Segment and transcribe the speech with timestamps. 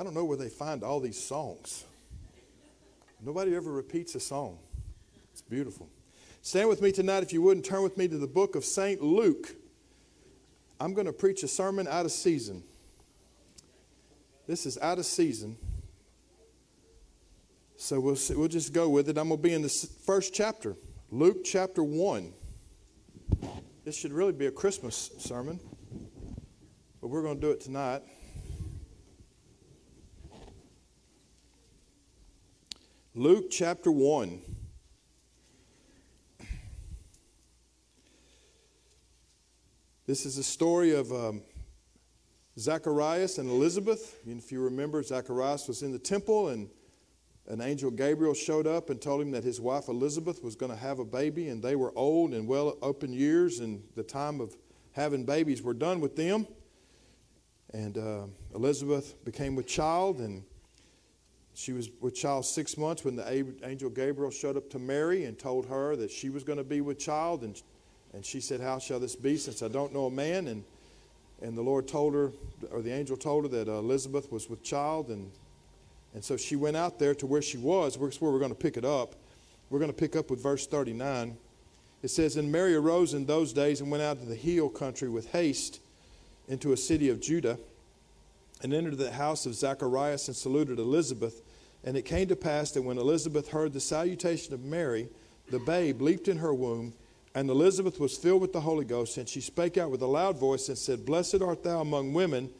[0.00, 1.84] I don't know where they find all these songs.
[3.20, 4.58] Nobody ever repeats a song.
[5.30, 5.90] It's beautiful.
[6.40, 8.64] Stand with me tonight, if you would, and turn with me to the book of
[8.64, 9.02] St.
[9.02, 9.54] Luke.
[10.80, 12.62] I'm going to preach a sermon out of season.
[14.46, 15.58] This is out of season.
[17.76, 19.18] So we'll, we'll just go with it.
[19.18, 20.76] I'm going to be in the first chapter,
[21.10, 22.32] Luke chapter 1.
[23.84, 25.60] This should really be a Christmas sermon,
[27.02, 28.00] but we're going to do it tonight.
[33.16, 34.40] Luke chapter 1.
[40.06, 41.42] This is a story of um,
[42.56, 44.20] Zacharias and Elizabeth.
[44.24, 46.70] If you remember, Zacharias was in the temple, and
[47.48, 50.78] an angel Gabriel showed up and told him that his wife Elizabeth was going to
[50.78, 54.40] have a baby, and they were old and well up in years, and the time
[54.40, 54.56] of
[54.92, 56.46] having babies were done with them.
[57.74, 60.44] And uh, Elizabeth became with child, and
[61.54, 65.38] she was with child six months when the angel Gabriel showed up to Mary and
[65.38, 67.60] told her that she was going to be with child, and
[68.12, 70.48] and she said, How shall this be since I don't know a man?
[70.48, 70.64] And,
[71.42, 72.32] and the Lord told her,
[72.70, 75.08] or the angel told her that Elizabeth was with child.
[75.08, 75.30] And,
[76.14, 77.96] and so she went out there to where she was.
[77.96, 79.14] That's where we're going to pick it up.
[79.70, 81.36] We're going to pick up with verse 39.
[82.02, 85.08] It says, And Mary arose in those days and went out to the hill country
[85.08, 85.80] with haste
[86.48, 87.58] into a city of Judah
[88.62, 91.42] and entered the house of Zacharias and saluted Elizabeth.
[91.84, 95.08] And it came to pass that when Elizabeth heard the salutation of Mary,
[95.50, 96.94] the babe leaped in her womb.
[97.34, 100.38] And Elizabeth was filled with the Holy Ghost, and she spake out with a loud
[100.38, 102.50] voice and said, Blessed art thou among women,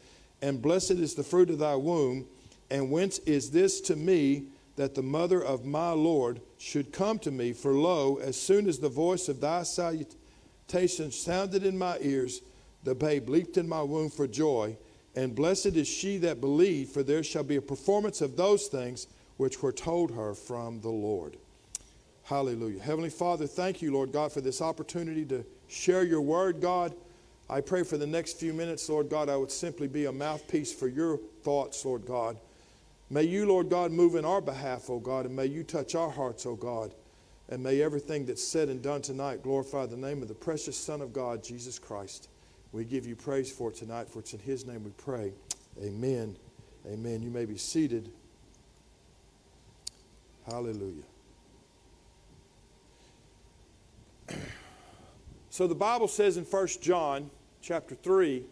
[0.43, 2.27] and blessed is the fruit of thy womb.
[2.71, 4.45] And whence is this to me
[4.77, 7.53] that the mother of my Lord should come to me?
[7.53, 12.41] For lo, as soon as the voice of thy salutation sounded in my ears,
[12.85, 14.77] the babe leaped in my womb for joy.
[15.17, 19.07] And blessed is she that believed, for there shall be a performance of those things
[19.37, 21.37] which were told her from the Lord.
[22.25, 22.81] Hallelujah.
[22.81, 26.95] Heavenly Father, thank you, Lord God, for this opportunity to share your word, God.
[27.49, 30.73] I pray for the next few minutes, Lord God, I would simply be a mouthpiece
[30.73, 32.37] for your thoughts, Lord God.
[33.13, 36.11] May you, Lord God, move in our behalf, O God, and may you touch our
[36.11, 36.95] hearts, O God.
[37.49, 41.01] And may everything that's said and done tonight glorify the name of the precious Son
[41.01, 42.29] of God, Jesus Christ.
[42.73, 45.33] We give you praise for it tonight, for it's in his name we pray.
[45.83, 46.37] Amen.
[46.87, 47.23] Amen.
[47.23, 48.11] You may be seated.
[50.47, 51.03] Hallelujah.
[55.53, 57.29] So the Bible says in 1 John
[57.61, 58.45] chapter 3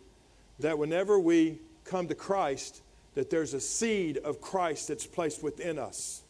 [0.59, 2.83] that whenever we come to Christ,
[3.15, 6.23] that there's a seed of Christ that's placed within us.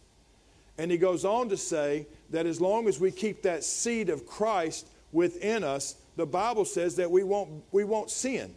[0.77, 4.27] And he goes on to say that as long as we keep that seed of
[4.27, 8.55] Christ within us, the Bible says that we won't, we won't sin,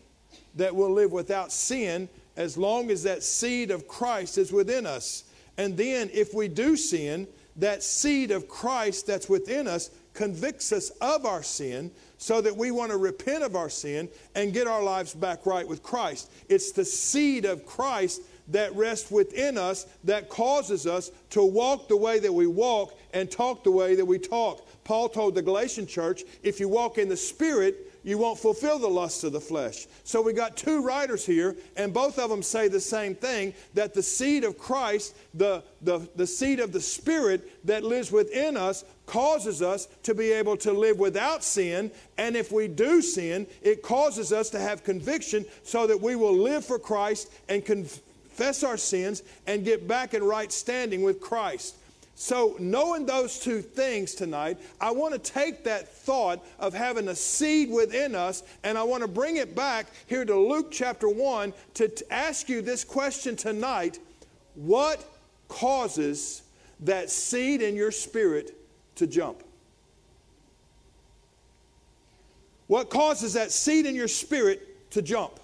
[0.55, 5.25] that we'll live without sin as long as that seed of Christ is within us.
[5.57, 7.27] And then if we do sin,
[7.57, 12.71] that seed of Christ that's within us convicts us of our sin so that we
[12.71, 16.31] want to repent of our sin and get our lives back right with Christ.
[16.49, 21.97] It's the seed of Christ that rests within us that causes us to walk the
[21.97, 24.67] way that we walk and talk the way that we talk.
[24.83, 28.87] Paul told the Galatian church if you walk in the Spirit, you won't fulfill the
[28.87, 29.85] lusts of the flesh.
[30.03, 33.93] So we got two writers here, and both of them say the same thing that
[33.93, 38.83] the seed of Christ, the, the, the seed of the Spirit that lives within us,
[39.05, 41.91] causes us to be able to live without sin.
[42.17, 46.35] And if we do sin, it causes us to have conviction so that we will
[46.35, 51.75] live for Christ and confess our sins and get back in right standing with Christ.
[52.15, 57.15] So, knowing those two things tonight, I want to take that thought of having a
[57.15, 61.53] seed within us and I want to bring it back here to Luke chapter 1
[61.75, 63.99] to t- ask you this question tonight
[64.55, 65.03] What
[65.47, 66.43] causes
[66.81, 68.55] that seed in your spirit
[68.95, 69.43] to jump?
[72.67, 75.39] What causes that seed in your spirit to jump?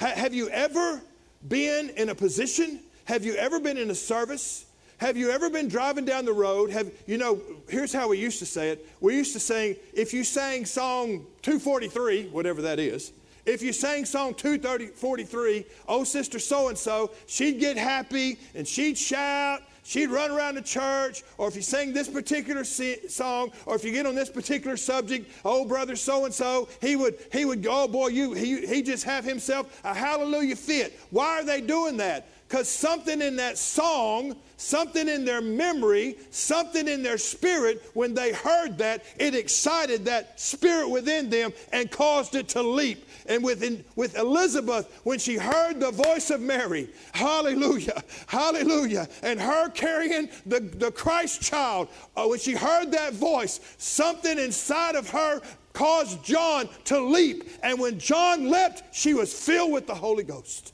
[0.00, 1.00] Ha- have you ever
[1.46, 2.80] been in a position?
[3.04, 4.66] Have you ever been in a service?
[4.98, 6.70] Have you ever been driving down the road?
[6.70, 8.86] Have you know, here's how we used to say it.
[9.00, 13.12] We used to sing, if you sang song 243, whatever that is,
[13.44, 18.96] if you sang song 243, oh sister so and so, she'd get happy and she'd
[18.96, 23.84] shout, she'd run around the church, or if you sing this particular song, or if
[23.84, 27.62] you get on this particular subject, oh brother so and so, he would he would
[27.62, 30.98] go, oh boy, you he he just have himself a hallelujah fit.
[31.10, 32.28] Why are they doing that?
[32.48, 38.32] Because something in that song, something in their memory, something in their spirit, when they
[38.32, 43.08] heard that, it excited that spirit within them and caused it to leap.
[43.26, 49.70] And within, with Elizabeth, when she heard the voice of Mary, hallelujah, hallelujah, and her
[49.70, 55.40] carrying the, the Christ child, uh, when she heard that voice, something inside of her
[55.72, 57.48] caused John to leap.
[57.62, 60.73] And when John leapt, she was filled with the Holy Ghost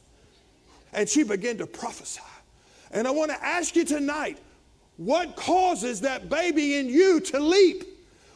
[0.92, 2.20] and she began to prophesy.
[2.90, 4.38] And I want to ask you tonight
[4.96, 7.84] what causes that baby in you to leap?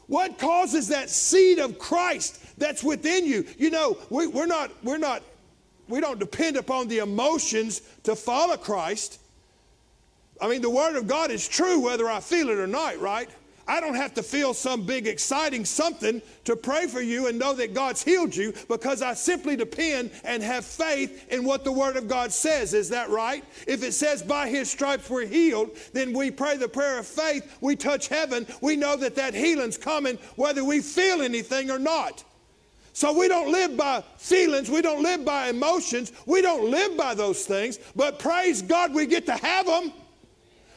[0.06, 3.46] What causes that seed of Christ that's within you?
[3.58, 5.22] You know, we, we're not, we're not,
[5.88, 9.20] we don't depend upon the emotions to follow Christ.
[10.40, 13.28] I mean, the Word of God is true whether I feel it or not, right?
[13.66, 17.55] I don't have to feel some big exciting something to pray for you and know
[17.55, 21.96] that God's healed you because I simply depend and have faith in what the Word
[21.96, 22.75] of God says.
[22.75, 23.44] Is that right?
[23.66, 27.56] If it says by His stripes we're healed, then we pray the prayer of faith,
[27.61, 32.25] we touch heaven, we know that that healing's coming whether we feel anything or not.
[32.93, 37.14] So we don't live by feelings, we don't live by emotions, we don't live by
[37.14, 39.93] those things, but praise God we get to have them.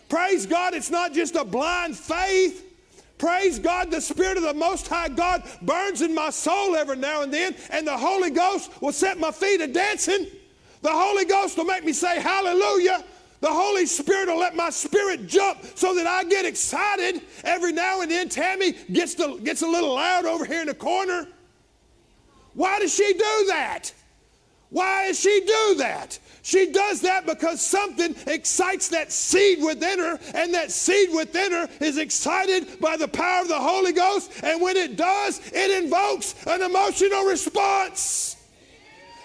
[0.09, 2.66] Praise God, it's not just a blind faith.
[3.17, 7.23] Praise God, the Spirit of the Most High God burns in my soul every now
[7.23, 10.27] and then, and the Holy Ghost will set my feet a dancing.
[10.83, 13.03] The Holy Ghost will make me say hallelujah.
[13.39, 17.21] The Holy Spirit will let my spirit jump so that I get excited.
[17.43, 20.73] Every now and then, Tammy gets, to, gets a little loud over here in the
[20.73, 21.27] corner.
[22.53, 23.93] Why does she do that?
[24.69, 26.19] Why does she do that?
[26.47, 31.67] She does that because something excites that seed within her, and that seed within her
[31.81, 34.31] is excited by the power of the Holy Ghost.
[34.43, 38.37] And when it does, it invokes an emotional response.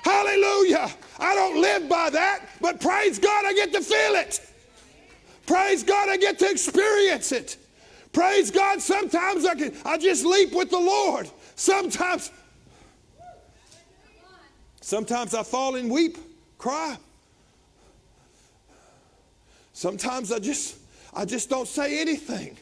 [0.03, 0.91] Hallelujah.
[1.21, 4.41] I don't live by that, but praise God, I get to feel it.
[5.47, 7.57] Praise God, I get to experience it.
[8.13, 11.31] Praise God, sometimes I can I just leap with the Lord.
[11.55, 12.33] Sometimes
[14.81, 16.19] Sometimes I fall and weep,
[16.59, 16.99] cry.
[19.73, 20.77] Sometimes I just
[21.15, 22.57] I just don't say anything.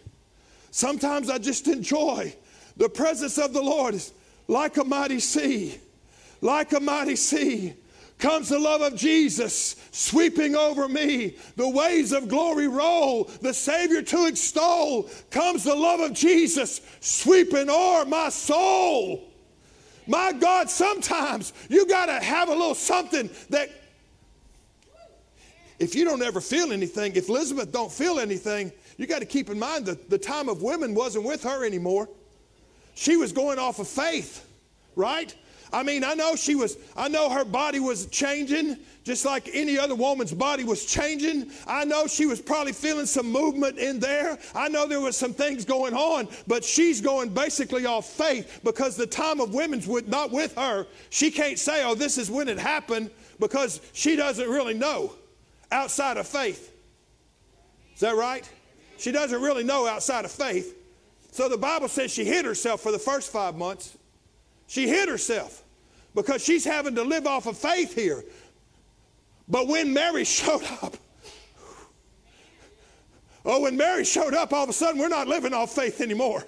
[0.71, 2.35] Sometimes I just enjoy
[2.77, 4.12] the presence of the Lord is
[4.49, 5.79] like a mighty sea.
[6.41, 7.75] Like a mighty sea
[8.19, 11.37] comes the love of Jesus sweeping over me.
[11.57, 15.11] The waves of glory roll, the Savior to extol.
[15.31, 19.25] Comes the love of Jesus sweeping o'er my soul.
[20.07, 23.71] My God, sometimes you got to have a little something that
[25.81, 29.49] if you don't ever feel anything, if Elizabeth don't feel anything, you got to keep
[29.50, 32.09] in mind that the time of women wasn't with her anymore.
[32.94, 34.47] She was going off of faith,
[34.94, 35.35] right?
[35.73, 39.79] I mean, I know she was, I know her body was changing just like any
[39.79, 41.50] other woman's body was changing.
[41.67, 44.38] I know she was probably feeling some movement in there.
[44.55, 48.97] I know there was some things going on, but she's going basically off faith because
[48.97, 50.87] the time of women's not with her.
[51.09, 55.15] She can't say, oh, this is when it happened because she doesn't really know
[55.70, 56.72] outside of faith.
[57.94, 58.49] Is that right?
[58.99, 60.76] She doesn't really know outside of faith.
[61.32, 63.96] So the Bible says she hid herself for the first five months.
[64.67, 65.62] She hid herself
[66.14, 68.25] because she's having to live off of faith here.
[69.49, 70.96] But when Mary showed up,
[73.44, 76.44] oh, when Mary showed up, all of a sudden we're not living off faith anymore.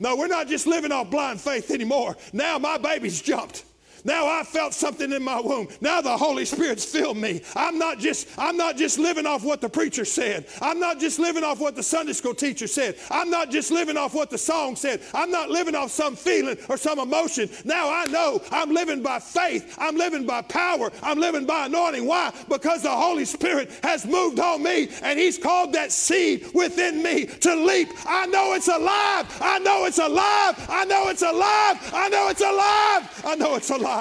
[0.00, 2.16] No, we're not just living off blind faith anymore.
[2.32, 3.64] Now my baby's jumped.
[4.04, 5.68] Now I felt something in my womb.
[5.80, 7.40] Now the Holy Spirit's filled me.
[7.56, 10.46] I'm not just I'm not just living off what the preacher said.
[10.60, 12.96] I'm not just living off what the Sunday school teacher said.
[13.10, 15.00] I'm not just living off what the song said.
[15.14, 17.48] I'm not living off some feeling or some emotion.
[17.64, 19.74] Now I know I'm living by faith.
[19.78, 20.92] I'm living by power.
[21.02, 22.06] I'm living by anointing.
[22.06, 22.32] Why?
[22.48, 27.24] Because the Holy Spirit has moved on me and he's called that seed within me
[27.26, 27.88] to leap.
[28.04, 29.26] I know it's alive.
[29.40, 30.66] I know it's alive.
[30.68, 31.90] I know it's alive.
[31.94, 33.24] I know it's alive.
[33.24, 33.93] I know it's alive.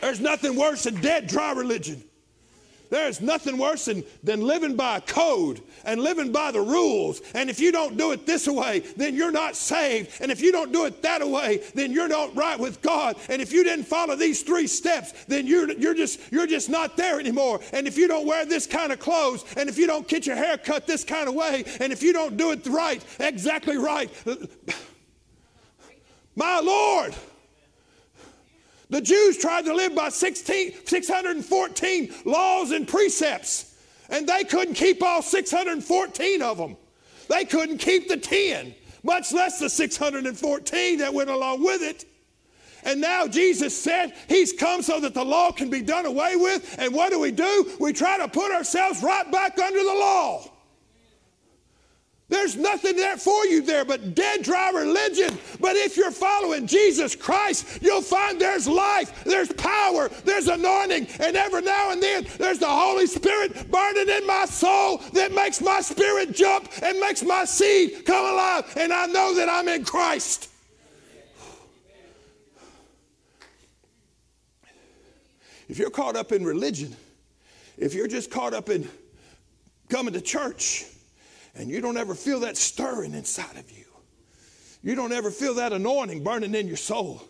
[0.00, 2.02] There's nothing worse than dead, dry religion.
[2.92, 7.22] There's nothing worse than, than living by a code and living by the rules.
[7.34, 10.20] And if you don't do it this way, then you're not saved.
[10.20, 13.16] And if you don't do it that way, then you're not right with God.
[13.30, 16.98] And if you didn't follow these three steps, then you're, you're, just, you're just not
[16.98, 17.60] there anymore.
[17.72, 20.36] And if you don't wear this kind of clothes, and if you don't get your
[20.36, 24.10] hair cut this kind of way, and if you don't do it right, exactly right,
[26.36, 27.14] my Lord.
[28.90, 33.74] The Jews tried to live by 16, 614 laws and precepts,
[34.10, 36.76] and they couldn't keep all 614 of them.
[37.28, 42.04] They couldn't keep the 10, much less the 614 that went along with it.
[42.84, 46.76] And now Jesus said he's come so that the law can be done away with.
[46.78, 47.70] And what do we do?
[47.80, 50.51] We try to put ourselves right back under the law.
[52.32, 55.38] There's nothing there for you there but dead, dry religion.
[55.60, 61.36] But if you're following Jesus Christ, you'll find there's life, there's power, there's anointing, and
[61.36, 65.82] every now and then there's the Holy Spirit burning in my soul that makes my
[65.82, 68.64] spirit jump and makes my seed come alive.
[68.78, 70.48] And I know that I'm in Christ.
[75.68, 76.96] If you're caught up in religion,
[77.76, 78.88] if you're just caught up in
[79.90, 80.86] coming to church,
[81.54, 83.84] and you don't ever feel that stirring inside of you.
[84.82, 87.22] You don't ever feel that anointing burning in your soul.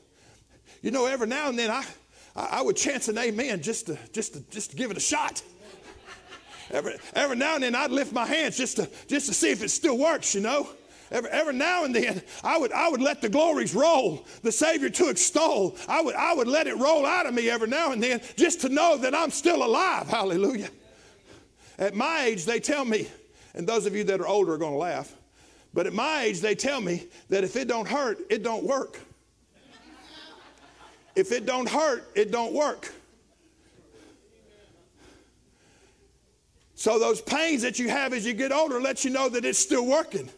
[0.81, 1.85] You know, every now and then I,
[2.35, 5.43] I would chance an amen just to, just to, just to give it a shot.
[6.71, 9.63] Every, every now and then I'd lift my hands just to, just to see if
[9.63, 10.69] it still works, you know.
[11.11, 14.89] Every, every now and then I would, I would let the glories roll, the Savior
[14.89, 15.77] to extol.
[15.87, 18.63] I would, I would let it roll out of me every now and then just
[18.63, 20.09] to know that I'm still alive.
[20.09, 20.71] Hallelujah.
[21.79, 23.09] At my age, they tell me,
[23.55, 25.15] and those of you that are older are going to laugh.
[25.75, 29.01] But at my age, they tell me that if it don't hurt, it don't work.
[31.15, 32.93] If it don't hurt, it don't work.
[36.75, 39.59] So those pains that you have as you get older let you know that it's
[39.59, 40.29] still working.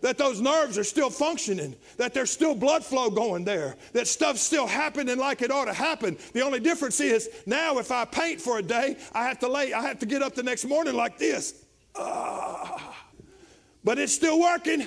[0.00, 4.42] That those nerves are still functioning, that there's still blood flow going there, that stuff's
[4.42, 6.18] still happening like it ought to happen.
[6.32, 9.72] The only difference is now if I paint for a day, I have to lay,
[9.72, 11.65] I have to get up the next morning like this.
[11.98, 12.94] Ah.
[13.84, 14.86] But it's still working.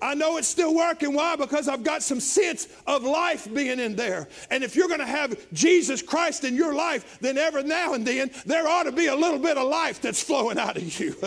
[0.00, 1.14] I know it's still working.
[1.14, 1.36] Why?
[1.36, 4.28] Because I've got some sense of life being in there.
[4.50, 8.06] And if you're going to have Jesus Christ in your life, then every now and
[8.06, 11.16] then there ought to be a little bit of life that's flowing out of you.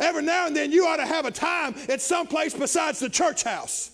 [0.00, 3.08] every now and then you ought to have a time at some place besides the
[3.08, 3.92] church house.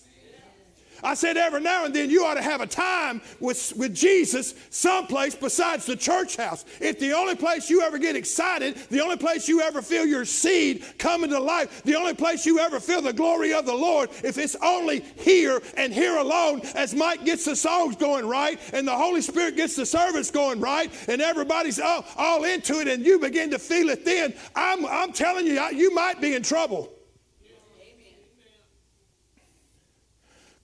[1.05, 4.55] I said every now and then you ought to have a time with, with Jesus
[4.71, 6.65] someplace besides the church house.
[6.81, 10.25] If the only place you ever get excited, the only place you ever feel your
[10.25, 14.09] seed coming to life, the only place you ever feel the glory of the Lord,
[14.23, 18.87] if it's only here and here alone, as Mike gets the songs going right and
[18.87, 23.05] the Holy Spirit gets the service going right and everybody's all, all into it and
[23.05, 26.94] you begin to feel it then, I'm, I'm telling you, you might be in trouble.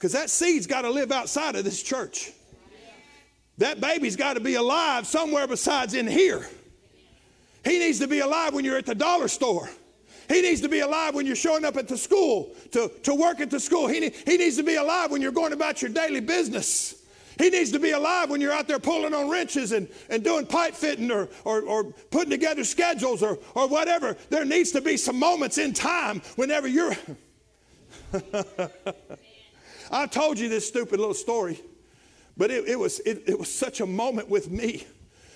[0.01, 2.31] Because that seed's got to live outside of this church.
[3.59, 6.43] That baby's got to be alive somewhere besides in here.
[7.63, 9.69] He needs to be alive when you're at the dollar store.
[10.27, 13.41] He needs to be alive when you're showing up at the school to, to work
[13.41, 13.87] at the school.
[13.87, 16.95] He, he needs to be alive when you're going about your daily business.
[17.37, 20.47] He needs to be alive when you're out there pulling on wrenches and, and doing
[20.47, 24.17] pipe fitting or, or, or putting together schedules or, or whatever.
[24.31, 26.95] There needs to be some moments in time whenever you're.
[29.91, 31.59] I told you this stupid little story,
[32.37, 34.87] but it, it was, it, it was such a moment with me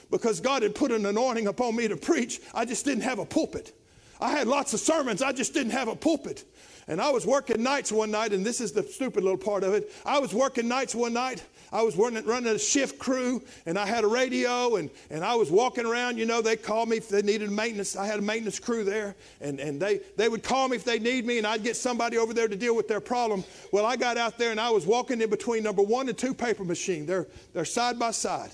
[0.09, 2.39] because God had put an anointing upon me to preach.
[2.53, 3.77] I just didn't have a pulpit.
[4.21, 6.45] I had lots of sermons, I just didn't have a pulpit.
[6.88, 9.74] And I was working nights one night, and this is the stupid little part of
[9.74, 9.91] it.
[10.05, 11.43] I was working nights one night.
[11.75, 15.36] I was running, running a shift crew, and I had a radio, and, and I
[15.36, 16.17] was walking around.
[16.17, 17.98] You know, they called me if they needed maintenance.
[17.98, 21.00] I had a maintenance crew there, and, and they, they would call me if they
[21.00, 23.44] need me, and I'd get somebody over there to deal with their problem.
[23.74, 26.34] Well, I got out there, and I was walking in between number one and two
[26.34, 27.05] paper machine.
[27.05, 28.51] They're, they're side by side.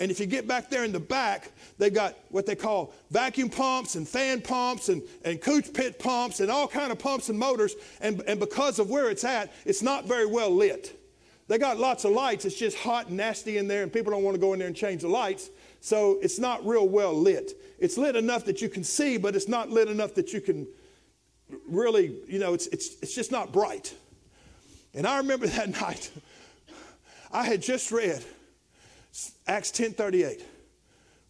[0.00, 3.50] And if you get back there in the back, they got what they call vacuum
[3.50, 7.38] pumps and fan pumps and, and couch pit pumps and all kind of pumps and
[7.38, 7.76] motors.
[8.00, 11.00] And, and because of where it's at, it's not very well lit.
[11.46, 12.44] They got lots of lights.
[12.44, 14.68] It's just hot and nasty in there, and people don't want to go in there
[14.68, 15.50] and change the lights.
[15.80, 17.52] So it's not real well lit.
[17.78, 20.66] It's lit enough that you can see, but it's not lit enough that you can
[21.68, 23.94] really, you know, it's, it's, it's just not bright.
[24.94, 26.10] And I remember that night,
[27.30, 28.24] I had just read
[29.46, 30.42] Acts 10:38.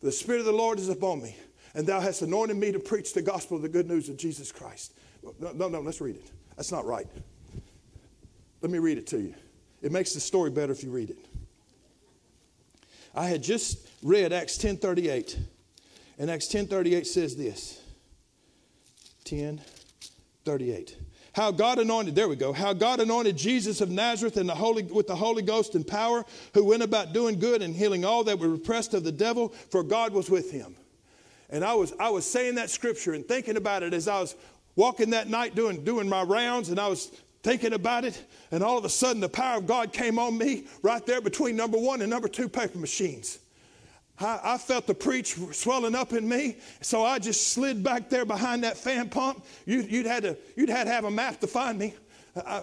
[0.00, 1.35] The Spirit of the Lord is upon me,
[1.75, 4.52] and thou hast anointed me to preach the gospel of the good news of Jesus
[4.52, 4.92] Christ.
[5.40, 6.30] No, no, no, let's read it.
[6.56, 7.06] That's not right.
[8.61, 9.35] Let me read it to you.
[9.85, 11.19] It makes the story better if you read it.
[13.14, 15.37] I had just read Acts 10:38.
[16.19, 17.79] And Acts 10:38 says this.
[19.25, 20.97] 10:38
[21.35, 24.85] how God anointed, there we go, how God anointed Jesus of Nazareth in the Holy,
[24.85, 26.25] with the Holy Ghost and power,
[26.55, 29.83] who went about doing good and healing all that were oppressed of the devil, for
[29.83, 30.76] God was with him.
[31.50, 34.37] And I was, I was saying that scripture and thinking about it as I was
[34.76, 37.11] walking that night doing, doing my rounds, and I was
[37.45, 38.21] thinking about it,
[38.51, 41.55] and all of a sudden the power of God came on me right there between
[41.55, 43.39] number one and number two paper machines.
[44.19, 48.25] I, I, felt the preach swelling up in me, so I just slid back there
[48.25, 49.45] behind that fan pump.
[49.67, 51.95] You, would had to, you'd had to have a map to find me.
[52.37, 52.63] I,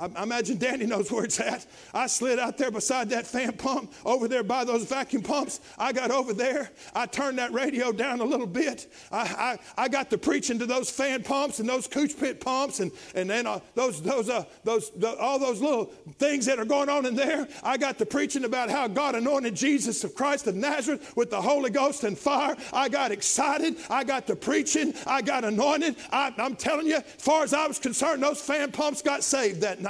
[0.00, 1.66] I, imagine Danny knows where it's at.
[1.92, 5.60] I slid out there beside that fan pump, over there by those vacuum pumps.
[5.78, 6.70] I got over there.
[6.94, 8.90] I turned that radio down a little bit.
[9.12, 12.80] I, I, I got to preaching to those fan pumps and those couch pit pumps
[12.80, 15.86] and, and then uh, those, those, uh, those, the, all those little
[16.18, 17.46] things that are going on in there.
[17.62, 21.40] I got to preaching about how God anointed Jesus of Christ of Nazareth with the
[21.40, 22.56] Holy Ghost and fire.
[22.72, 23.76] I got excited.
[23.90, 24.94] I got to preaching.
[25.06, 25.96] I got anointed.
[26.10, 29.60] I, I'm telling you, as far as I was concerned, those fan pumps got saved
[29.60, 29.89] that night.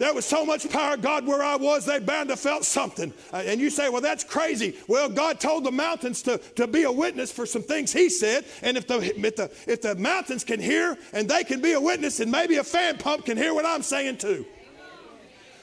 [0.00, 3.12] There was so much power, God, where I was, they bound to felt something.
[3.34, 4.78] Uh, and you say, well, that's crazy.
[4.88, 8.46] Well, God told the mountains to, to be a witness for some things He said.
[8.62, 11.80] And if the, if, the, if the mountains can hear and they can be a
[11.80, 14.46] witness, and maybe a fan pump can hear what I'm saying too.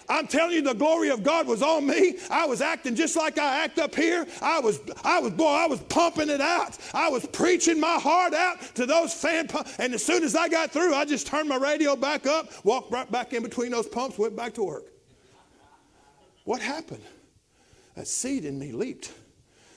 [0.09, 2.17] I'm telling you, the glory of God was on me.
[2.29, 4.25] I was acting just like I act up here.
[4.41, 6.77] I was, I was, boy, I was pumping it out.
[6.93, 9.75] I was preaching my heart out to those fan pumps.
[9.79, 12.91] And as soon as I got through, I just turned my radio back up, walked
[12.91, 14.85] right back in between those pumps, went back to work.
[16.45, 17.03] What happened?
[17.95, 19.11] That seed in me leaped.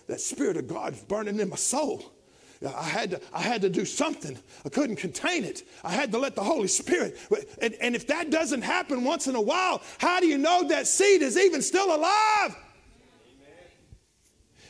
[0.06, 2.12] That Spirit of God is burning in my soul.
[2.67, 4.38] I had, to, I had to do something.
[4.67, 5.62] I couldn't contain it.
[5.83, 7.17] I had to let the Holy Spirit.
[7.62, 10.87] And, and if that doesn't happen once in a while, how do you know that
[10.87, 12.57] seed is even still alive?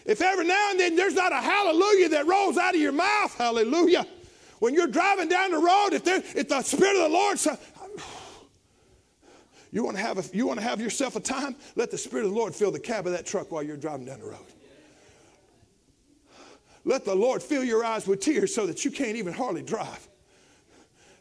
[0.06, 3.34] If every now and then there's not a hallelujah that rolls out of your mouth,
[3.36, 4.06] hallelujah.
[4.60, 7.58] When you're driving down the road, if, there, if the Spirit of the Lord says,
[9.72, 9.82] you
[10.32, 11.56] you want to have yourself a time?
[11.76, 14.06] Let the Spirit of the Lord fill the cab of that truck while you're driving
[14.06, 14.46] down the road.
[16.84, 20.08] Let the Lord fill your eyes with tears so that you can't even hardly drive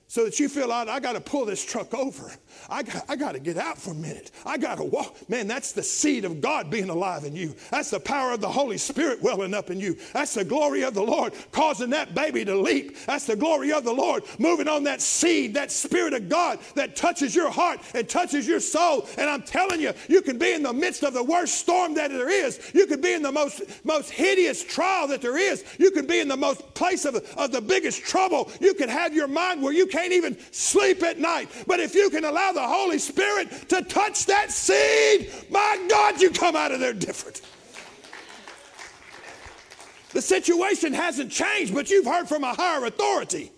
[0.10, 2.32] so that you feel out, I got to pull this truck over.
[2.68, 4.32] I got, I got to get out for a minute.
[4.44, 5.16] I got to walk.
[5.30, 7.56] Man, that's the seed of God being alive in you.
[7.70, 9.98] That's the power of the Holy Spirit welling up in you.
[10.12, 12.98] That's the glory of the Lord causing that baby to leap.
[13.06, 16.96] That's the glory of the Lord moving on that seed, that Spirit of God that
[16.96, 19.08] touches your heart and touches your soul.
[19.20, 22.10] And I'm telling you, you can be in the midst of the worst storm that
[22.10, 22.60] there is.
[22.74, 25.63] You can be in the most, most hideous trial that there is.
[25.78, 28.51] You can be in the most place of, of the biggest trouble.
[28.60, 31.50] You could have your mind where you can't can't even sleep at night.
[31.68, 36.29] But if you can allow the Holy Spirit to touch that seed, my God, you
[36.32, 37.41] come out of there different.
[40.13, 43.51] The situation hasn't changed, but you've heard from a higher authority.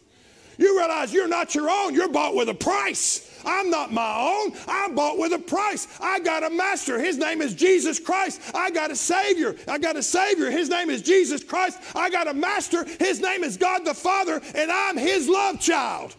[0.57, 3.27] You realize you're not your own, you're bought with a price.
[3.45, 4.53] I'm not my own.
[4.67, 5.87] I'm bought with a price.
[5.99, 6.99] I got a master.
[6.99, 8.39] His name is Jesus Christ.
[8.53, 9.55] I got a Savior.
[9.67, 10.51] I got a Savior.
[10.51, 11.79] His name is Jesus Christ.
[11.95, 12.85] I got a master.
[12.99, 16.15] His name is God the Father, and I'm His love child.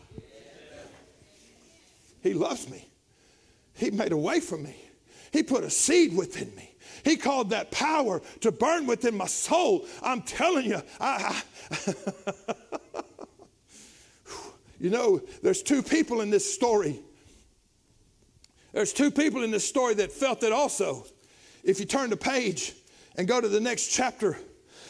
[2.23, 2.89] He loves me.
[3.75, 4.77] He made a way for me.
[5.33, 6.75] He put a seed within me.
[7.05, 9.87] He called that power to burn within my soul.
[10.03, 11.95] I'm telling you, I, I
[14.79, 17.01] you know, there's two people in this story.
[18.73, 21.05] There's two people in this story that felt it also.
[21.65, 22.75] If you turn the page
[23.17, 24.39] and go to the next chapter,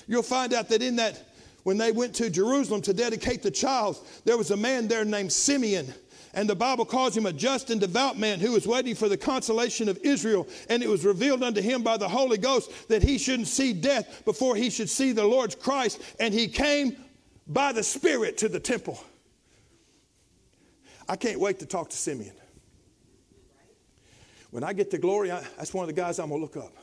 [0.06, 1.28] you'll find out that in that,
[1.64, 5.32] when they went to Jerusalem to dedicate the child, there was a man there named
[5.32, 5.92] Simeon.
[6.34, 9.18] And the Bible calls him a just and devout man who was waiting for the
[9.18, 10.48] consolation of Israel.
[10.70, 14.22] And it was revealed unto him by the Holy Ghost that he shouldn't see death
[14.24, 16.00] before he should see the Lord's Christ.
[16.18, 16.96] And he came
[17.46, 18.98] by the Spirit to the temple.
[21.06, 22.34] I can't wait to talk to Simeon.
[24.50, 26.56] When I get to glory, I, that's one of the guys I'm going to look
[26.56, 26.74] up.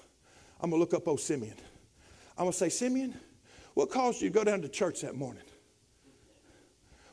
[0.62, 1.56] I'm going to look up old Simeon.
[2.38, 3.18] I'm going to say, Simeon,
[3.74, 5.44] what caused you to go down to church that morning?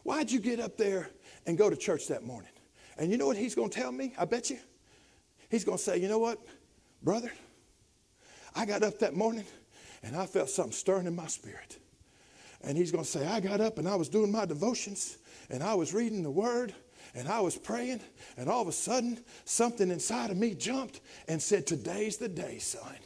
[0.02, 1.10] Why'd you get up there
[1.46, 2.50] and go to church that morning.
[2.98, 4.14] And you know what he's going to tell me?
[4.18, 4.58] I bet you.
[5.50, 6.38] He's going to say, You know what,
[7.02, 7.32] brother?
[8.54, 9.44] I got up that morning
[10.02, 11.78] and I felt something stirring in my spirit.
[12.62, 15.18] And he's going to say, I got up and I was doing my devotions
[15.50, 16.74] and I was reading the word
[17.14, 18.00] and I was praying,
[18.36, 22.58] and all of a sudden, something inside of me jumped and said, Today's the day,
[22.58, 22.96] son.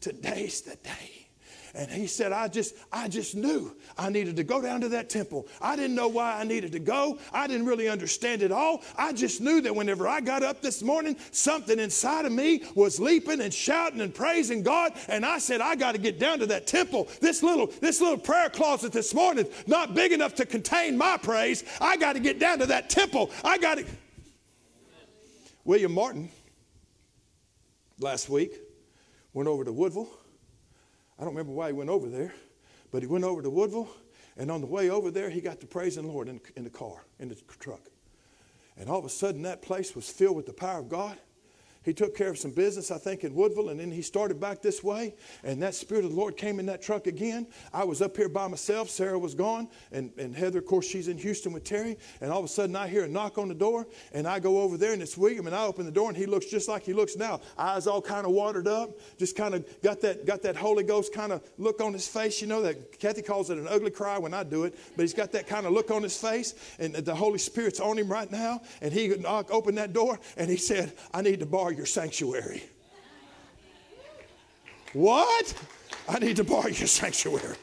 [0.00, 1.21] Today's the day.
[1.74, 5.08] And he said, I just, I just knew I needed to go down to that
[5.08, 5.48] temple.
[5.60, 7.18] I didn't know why I needed to go.
[7.32, 8.82] I didn't really understand it all.
[8.96, 13.00] I just knew that whenever I got up this morning, something inside of me was
[13.00, 14.92] leaping and shouting and praising God.
[15.08, 17.08] And I said, I got to get down to that temple.
[17.20, 21.64] This little, this little prayer closet this morning, not big enough to contain my praise.
[21.80, 23.30] I got to get down to that temple.
[23.42, 23.86] I got to.
[25.64, 26.28] William Martin
[27.98, 28.52] last week
[29.32, 30.10] went over to Woodville
[31.22, 32.34] I don't remember why he went over there,
[32.90, 33.88] but he went over to Woodville,
[34.36, 36.70] and on the way over there, he got to praising the Lord in, in the
[36.70, 37.82] car, in the truck.
[38.76, 41.16] And all of a sudden, that place was filled with the power of God.
[41.84, 44.62] He took care of some business, I think, in Woodville, and then he started back
[44.62, 45.14] this way.
[45.42, 47.46] And that Spirit of the Lord came in that truck again.
[47.72, 48.88] I was up here by myself.
[48.88, 49.68] Sarah was gone.
[49.90, 51.98] And, and Heather, of course, she's in Houston with Terry.
[52.20, 53.86] And all of a sudden, I hear a knock on the door.
[54.12, 55.46] And I go over there, and it's William.
[55.46, 57.40] And I open the door, and he looks just like he looks now.
[57.58, 58.90] Eyes all kind of watered up.
[59.18, 62.40] Just kind of got that, got that Holy Ghost kind of look on his face.
[62.40, 64.78] You know, that Kathy calls it an ugly cry when I do it.
[64.96, 66.54] But he's got that kind of look on his face.
[66.78, 68.60] And the Holy Spirit's on him right now.
[68.80, 72.62] And he opened that door, and he said, I need to borrow your sanctuary.
[74.92, 75.54] What?
[76.08, 77.56] I need to borrow your sanctuary.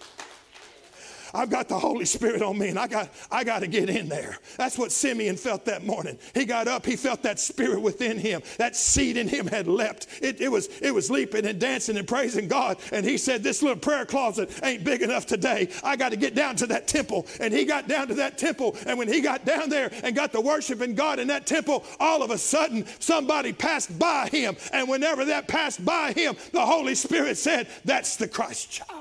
[1.34, 4.10] I've got the Holy Spirit on me and I got, I got to get in
[4.10, 4.38] there.
[4.58, 6.18] That's what Simeon felt that morning.
[6.34, 8.42] He got up, he felt that spirit within him.
[8.58, 10.08] That seed in him had leapt.
[10.22, 12.78] It, it, was, it was leaping and dancing and praising God.
[12.92, 15.70] And he said, This little prayer closet ain't big enough today.
[15.84, 17.28] I got to get down to that temple.
[17.40, 18.78] And he got down to that temple.
[18.86, 22.24] And when he got down there and got to worshiping God in that temple, all
[22.24, 24.56] of a sudden somebody passed by him.
[24.74, 28.99] And whenever that passed by him, the Holy Spirit said, That's the Christ child.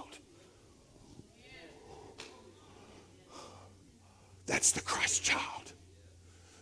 [4.48, 5.72] That's the Christ child.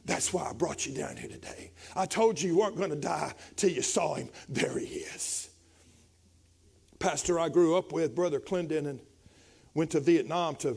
[0.04, 1.70] That's why I brought you down here today.
[1.94, 4.28] I told you you weren't going to die till you saw him.
[4.48, 5.48] There he is.
[6.98, 8.98] Pastor I grew up with, Brother Clendon,
[9.74, 10.76] went to Vietnam to,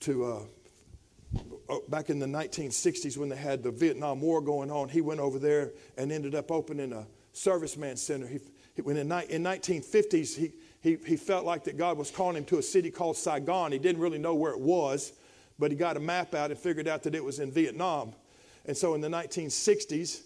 [0.00, 4.88] to uh, oh, back in the 1960s when they had the Vietnam War going on.
[4.88, 8.26] He went over there and ended up opening a serviceman center.
[8.26, 8.40] He,
[8.82, 12.58] when in, in 1950s, he, he, he felt like that God was calling him to
[12.58, 13.70] a city called Saigon.
[13.70, 15.12] He didn't really know where it was
[15.60, 18.14] but he got a map out and figured out that it was in Vietnam.
[18.66, 20.22] And so in the 1960s,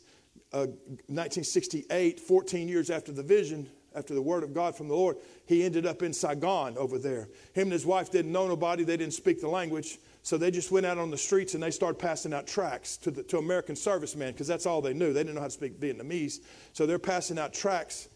[0.53, 0.67] uh,
[1.09, 5.17] 1968, 14 years after the vision, after the word of God from the Lord,
[5.47, 7.29] he ended up in Saigon over there.
[7.53, 9.99] Him and his wife didn't know nobody, they didn't speak the language.
[10.23, 13.11] So they just went out on the streets and they started passing out tracts to,
[13.11, 15.13] the, to American servicemen because that's all they knew.
[15.13, 16.41] They didn't know how to speak Vietnamese.
[16.73, 18.09] So they're passing out tracts.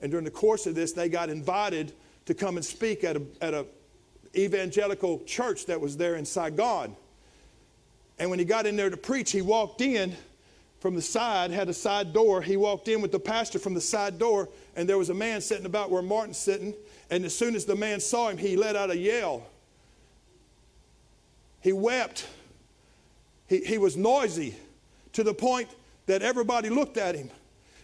[0.00, 1.94] And during the course of this, they got invited
[2.26, 3.66] to come and speak at a, at a
[4.36, 6.96] evangelical church that was there in Saigon.
[8.18, 10.14] And when he got in there to preach, he walked in
[10.80, 12.42] from the side, had a side door.
[12.42, 15.40] He walked in with the pastor from the side door, and there was a man
[15.40, 16.74] sitting about where Martin's sitting.
[17.10, 19.46] And as soon as the man saw him, he let out a yell.
[21.60, 22.26] He wept.
[23.46, 24.54] He, he was noisy
[25.14, 25.68] to the point
[26.06, 27.30] that everybody looked at him.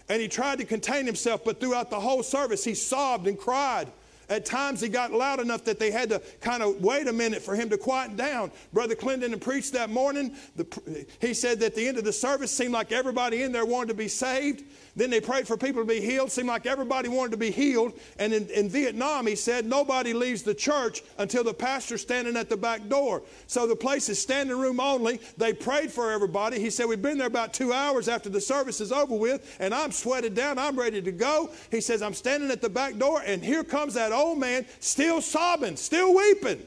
[0.09, 3.91] And he tried to contain himself, but throughout the whole service, he sobbed and cried.
[4.31, 7.43] At times he got loud enough that they had to kind of wait a minute
[7.43, 8.51] for him to quiet down.
[8.73, 10.35] Brother Clinton preached that morning.
[10.57, 13.67] The, he said that at the end of the service seemed like everybody in there
[13.67, 14.65] wanted to be saved.
[14.97, 16.31] Then they prayed for people to be healed.
[16.31, 17.93] Seemed like everybody wanted to be healed.
[18.19, 22.49] And in, in Vietnam, he said, nobody leaves the church until the pastor's standing at
[22.49, 23.23] the back door.
[23.47, 25.21] So the place is standing room only.
[25.37, 26.61] They prayed for everybody.
[26.61, 29.75] He said, We've been there about two hours after the service is over with, and
[29.75, 30.59] I'm sweated down.
[30.59, 31.51] I'm ready to go.
[31.71, 35.21] He says, I'm standing at the back door, and here comes that old man still
[35.21, 36.65] sobbing, still weeping.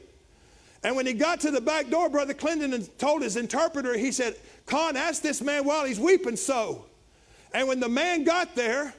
[0.82, 4.36] And when he got to the back door, Brother Clinton told his interpreter, he said,
[4.66, 6.84] Con, ask this man while he's weeping so.
[7.54, 8.92] And when the man got there,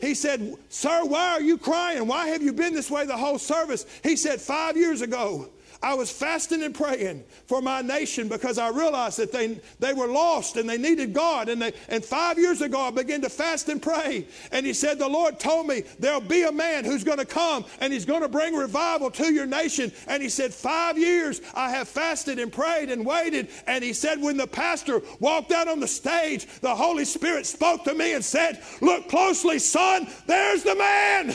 [0.00, 2.06] he said, Sir, why are you crying?
[2.06, 3.86] Why have you been this way the whole service?
[4.02, 5.48] He said, Five years ago,
[5.82, 10.08] I was fasting and praying for my nation because I realized that they, they were
[10.08, 11.48] lost and they needed God.
[11.48, 14.26] And, they, and five years ago, I began to fast and pray.
[14.52, 17.64] And he said, The Lord told me there'll be a man who's going to come
[17.80, 19.90] and he's going to bring revival to your nation.
[20.06, 23.48] And he said, Five years I have fasted and prayed and waited.
[23.66, 27.84] And he said, When the pastor walked out on the stage, the Holy Spirit spoke
[27.84, 31.34] to me and said, Look closely, son, there's the man.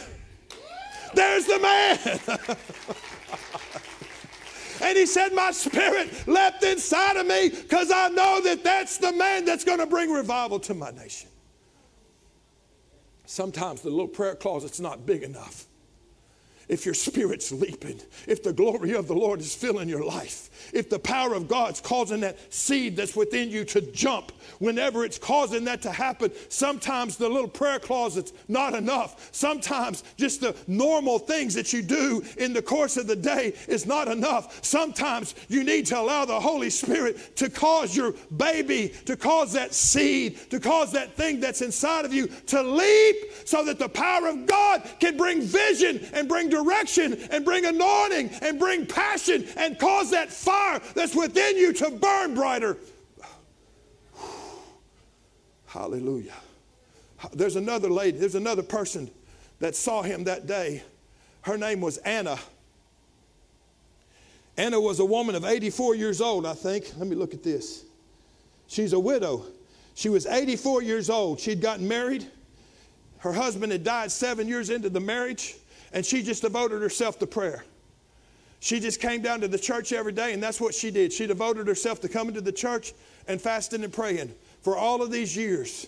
[1.16, 2.58] There's the man.
[4.82, 9.12] And he said, My spirit leapt inside of me because I know that that's the
[9.12, 11.30] man that's going to bring revival to my nation.
[13.26, 15.66] Sometimes the little prayer closet's not big enough
[16.68, 20.90] if your spirit's leaping, if the glory of the Lord is filling your life, if
[20.90, 25.64] the power of God's causing that seed that's within you to jump, whenever it's causing
[25.66, 29.30] that to happen, sometimes the little prayer closet's not enough.
[29.32, 33.86] Sometimes just the normal things that you do in the course of the day is
[33.86, 34.64] not enough.
[34.64, 39.74] Sometimes you need to allow the Holy Spirit to cause your baby, to cause that
[39.74, 44.28] seed, to cause that thing that's inside of you to leap so that the power
[44.28, 49.78] of God can bring vision and bring direction and bring anointing and bring passion and
[49.80, 50.55] cause that fire
[50.94, 52.78] that's within you to burn brighter.
[55.66, 56.34] Hallelujah.
[57.34, 59.10] There's another lady, there's another person
[59.60, 60.84] that saw him that day.
[61.42, 62.38] Her name was Anna.
[64.58, 66.92] Anna was a woman of 84 years old, I think.
[66.98, 67.84] Let me look at this.
[68.68, 69.46] She's a widow.
[69.96, 71.40] She was 84 years old.
[71.40, 72.26] She'd gotten married
[73.20, 75.56] Her husband had died seven years into the marriage,
[75.94, 77.64] and she just devoted herself to prayer.
[78.66, 81.14] She just came down to the church every day, and that's what she did.
[81.14, 82.94] She devoted herself to coming to the church
[83.28, 85.86] and fasting and praying for all of these years.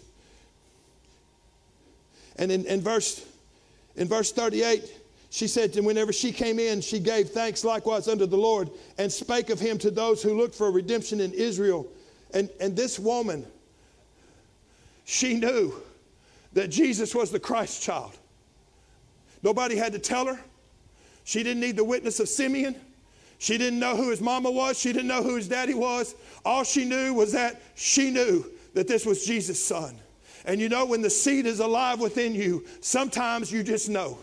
[2.36, 3.26] And in, in, verse,
[3.96, 4.94] in verse 38,
[5.32, 9.12] she said, and whenever she came in, she gave thanks likewise unto the Lord and
[9.12, 11.88] spake of him to those who looked for redemption in Israel.
[12.36, 13.48] And, and this woman,
[15.04, 15.74] she knew
[16.54, 18.16] that Jesus was the Christ child.
[19.42, 20.40] Nobody had to tell her.
[21.28, 22.74] She didn't need the witness of Simeon.
[23.38, 24.80] She didn't know who his mama was.
[24.80, 26.16] She didn't know who his daddy was.
[26.46, 30.00] All she knew was that she knew that this was Jesus' son.
[30.46, 34.20] And you know, when the seed is alive within you, sometimes you just know.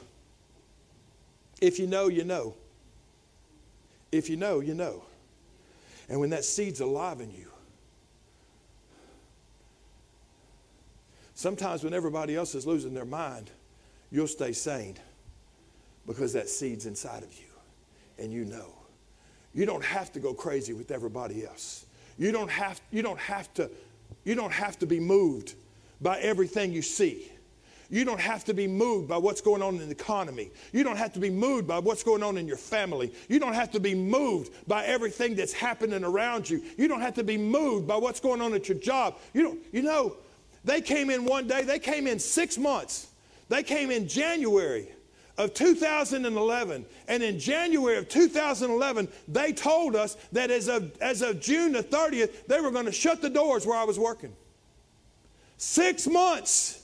[1.60, 2.54] If you know, you know.
[4.10, 5.02] If you know, you know.
[6.08, 7.50] And when that seed's alive in you,
[11.34, 13.50] sometimes when everybody else is losing their mind,
[14.10, 14.96] you'll stay sane
[16.06, 17.46] because that seed's inside of you
[18.18, 18.68] and you know.
[19.54, 21.86] You don't have to go crazy with everybody else.
[22.18, 23.70] You don't have, you don't have, to,
[24.24, 25.54] you don't have to be moved
[26.00, 27.30] by everything you see.
[27.90, 30.50] You don't have to be moved by what's going on in the economy.
[30.72, 33.12] You don't have to be moved by what's going on in your family.
[33.28, 36.62] You don't have to be moved by everything that's happening around you.
[36.76, 39.18] You don't have to be moved by what's going on at your job.
[39.32, 40.16] You don't, you know,
[40.64, 43.08] they came in one day, they came in six months.
[43.48, 44.88] They came in January
[45.36, 46.84] of 2011.
[47.08, 51.82] And in January of 2011, they told us that as of, as of June the
[51.82, 54.34] 30th, they were going to shut the doors where I was working.
[55.56, 56.82] Six months.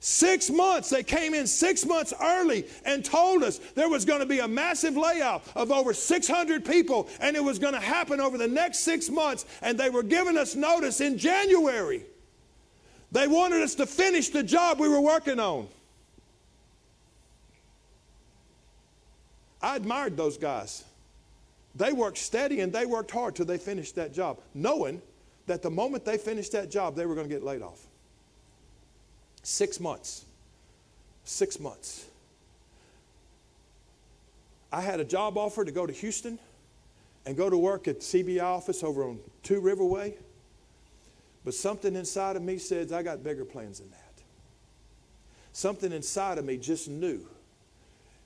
[0.00, 0.90] Six months.
[0.90, 4.48] They came in six months early and told us there was going to be a
[4.48, 8.80] massive layoff of over 600 people, and it was going to happen over the next
[8.80, 9.44] six months.
[9.60, 12.04] And they were giving us notice in January.
[13.10, 15.68] They wanted us to finish the job we were working on.
[19.60, 20.84] I admired those guys.
[21.74, 25.02] They worked steady and they worked hard till they finished that job, knowing
[25.46, 27.80] that the moment they finished that job, they were going to get laid off.
[29.42, 30.24] Six months.
[31.24, 32.06] Six months.
[34.72, 36.38] I had a job offer to go to Houston
[37.24, 40.14] and go to work at CBI office over on Two River Way.
[41.44, 44.22] But something inside of me says, I got bigger plans than that.
[45.52, 47.26] Something inside of me just knew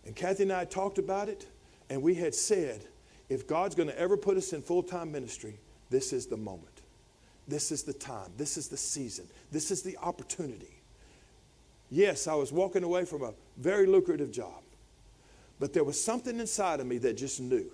[0.06, 1.46] and Kathy and I talked about it,
[1.90, 2.82] and we had said,
[3.28, 5.58] if God's going to ever put us in full time ministry,
[5.90, 6.66] this is the moment.
[7.48, 8.30] This is the time.
[8.36, 9.26] This is the season.
[9.50, 10.74] This is the opportunity.
[11.90, 14.62] Yes, I was walking away from a very lucrative job,
[15.60, 17.70] but there was something inside of me that just knew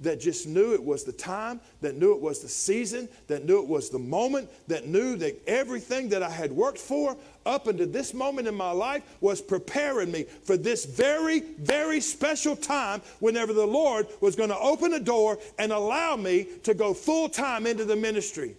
[0.00, 3.60] that just knew it was the time, that knew it was the season, that knew
[3.60, 7.86] it was the moment, that knew that everything that I had worked for up until
[7.86, 13.54] this moment in my life was preparing me for this very, very special time whenever
[13.54, 17.66] the Lord was going to open a door and allow me to go full time
[17.66, 18.54] into the ministry.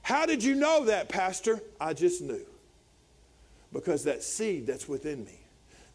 [0.00, 1.60] How did you know that, Pastor?
[1.80, 2.44] I just knew.
[3.72, 5.43] Because that seed that's within me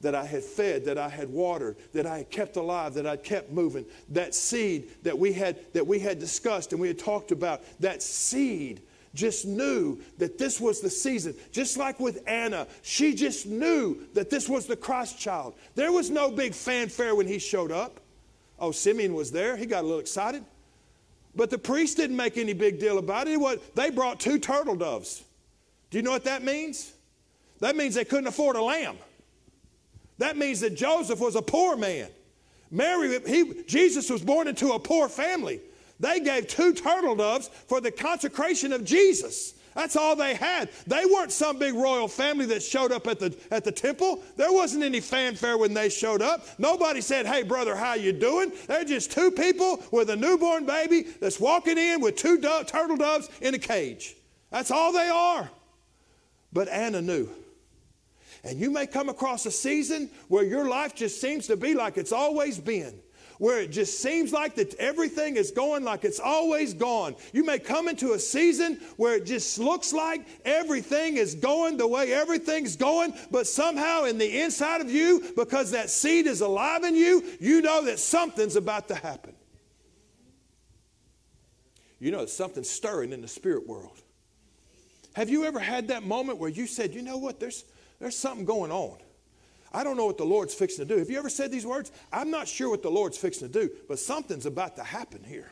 [0.02, 3.18] that I had fed, that I had watered, that I had kept alive, that I
[3.18, 3.86] kept moving.
[4.10, 8.02] That seed that we had that we had discussed and we had talked about, that
[8.02, 8.82] seed
[9.16, 11.36] just knew that this was the season.
[11.52, 15.56] Just like with Anna, she just knew that this was the Christ child.
[15.76, 18.00] There was no big fanfare when he showed up.
[18.60, 19.58] Oh, Simeon was there.
[19.58, 20.44] He got a little excited.
[21.36, 23.40] But the priest didn't make any big deal about it.
[23.40, 25.24] Was, they brought two turtle doves.
[25.90, 26.94] Do you know what that means?
[27.60, 28.98] That means they couldn't afford a lamb.
[30.20, 32.10] That means that Joseph was a poor man.
[32.70, 35.60] Mary, he, Jesus was born into a poor family.
[36.00, 39.56] They gave two turtle doves for the consecration of Jesus.
[39.76, 40.70] That's all they had.
[40.88, 44.24] They weren't some big royal family that showed up at the, at the temple.
[44.36, 46.46] There wasn't any fanfare when they showed up.
[46.58, 48.52] Nobody said, hey, brother, how you doing?
[48.68, 52.98] They're just two people with a newborn baby that's walking in with two do- turtle
[52.98, 54.16] doves in a cage.
[54.52, 55.50] That's all they are.
[56.52, 57.30] But Anna knew.
[58.44, 61.98] And you may come across a season where your life just seems to be like
[61.98, 63.00] it's always been
[63.40, 67.16] where it just seems like that everything is going like it's always gone.
[67.34, 71.88] You may come into a season where it just looks like everything is going the
[71.88, 76.84] way everything's going, but somehow in the inside of you, because that seed is alive
[76.84, 79.34] in you, you know that something's about to happen.
[81.98, 84.02] You know, something's stirring in the spirit world.
[85.14, 87.64] Have you ever had that moment where you said, you know what, there's
[88.00, 88.98] there's something going on.
[89.72, 91.00] I don't know what the Lord's fixing to do.
[91.00, 91.92] Have you ever said these words?
[92.12, 95.52] I'm not sure what the Lord's fixing to do, but something's about to happen here.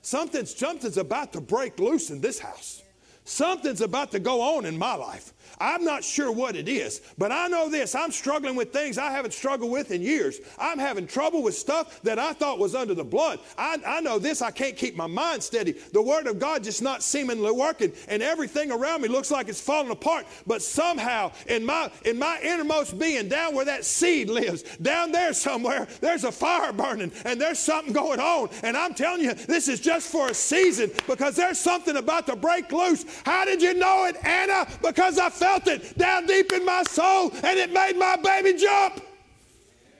[0.00, 2.82] Something's, something's about to break loose in this house.
[3.24, 5.32] Something's about to go on in my life.
[5.58, 7.94] I'm not sure what it is, but I know this.
[7.94, 10.40] I'm struggling with things I haven't struggled with in years.
[10.58, 13.40] I'm having trouble with stuff that I thought was under the blood.
[13.56, 14.42] I, I know this.
[14.42, 15.72] I can't keep my mind steady.
[15.92, 19.60] The Word of God just not seemingly working, and everything around me looks like it's
[19.60, 20.26] falling apart.
[20.46, 25.32] But somehow, in my in my innermost being, down where that seed lives, down there
[25.32, 28.48] somewhere, there's a fire burning, and there's something going on.
[28.62, 32.36] And I'm telling you, this is just for a season because there's something about to
[32.36, 33.04] break loose.
[33.24, 34.66] How did you know it, Anna?
[34.82, 39.02] Because I felt it down deep in my soul and it made my baby jump.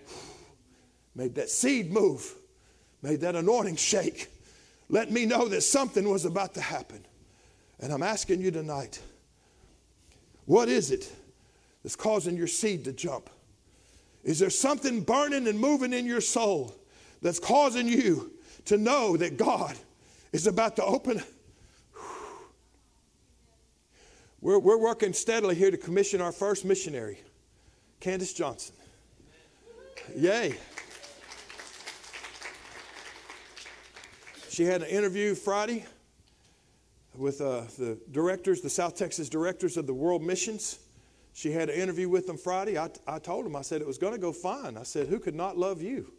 [1.14, 2.34] Made that seed move,
[3.02, 4.28] made that anointing shake.
[4.88, 7.04] Let me know that something was about to happen.
[7.80, 9.00] And I'm asking you tonight
[10.46, 11.10] what is it
[11.82, 13.30] that's causing your seed to jump?
[14.24, 16.74] Is there something burning and moving in your soul
[17.20, 18.32] that's causing you
[18.66, 19.76] to know that God
[20.32, 21.22] is about to open?
[24.42, 27.20] We're, we're working steadily here to commission our first missionary,
[28.00, 28.74] Candace Johnson.
[30.16, 30.56] Yay.
[34.50, 35.86] She had an interview Friday
[37.16, 40.80] with uh, the directors, the South Texas directors of the World Missions.
[41.34, 42.76] She had an interview with them Friday.
[42.76, 44.76] I, I told them, I said, it was going to go fine.
[44.76, 46.12] I said, who could not love you?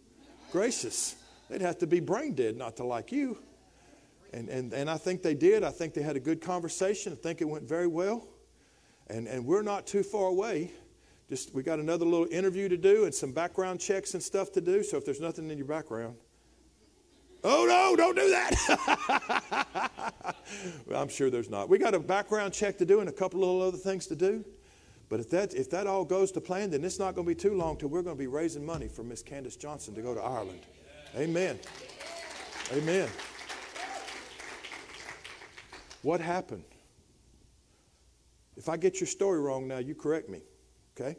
[0.49, 1.15] Gracious.
[1.49, 3.37] They'd have to be brain dead not to like you.
[4.33, 5.63] And, and, and I think they did.
[5.63, 7.13] I think they had a good conversation.
[7.13, 8.27] I think it went very well.
[9.07, 10.71] And, and we're not too far away.
[11.29, 14.61] Just we got another little interview to do and some background checks and stuff to
[14.61, 14.83] do.
[14.83, 16.15] So if there's nothing in your background,
[17.43, 20.13] oh no, don't do that.
[20.87, 21.69] well, I'm sure there's not.
[21.69, 24.43] We got a background check to do and a couple little other things to do.
[25.09, 27.39] But if that, if that all goes to plan, then it's not going to be
[27.39, 30.15] too long till we're going to be raising money for Miss Candace Johnson to go
[30.15, 30.61] to Ireland.
[31.15, 31.59] Amen.
[32.71, 33.09] Amen.
[36.03, 36.65] What happened?
[38.55, 40.41] If I get your story wrong now, you correct me.
[40.95, 41.17] Okay?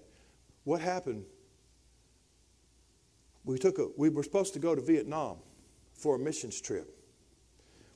[0.62, 1.24] What happened?
[3.44, 5.38] We took a, we were supposed to go to Vietnam
[5.94, 6.98] for a missions trip.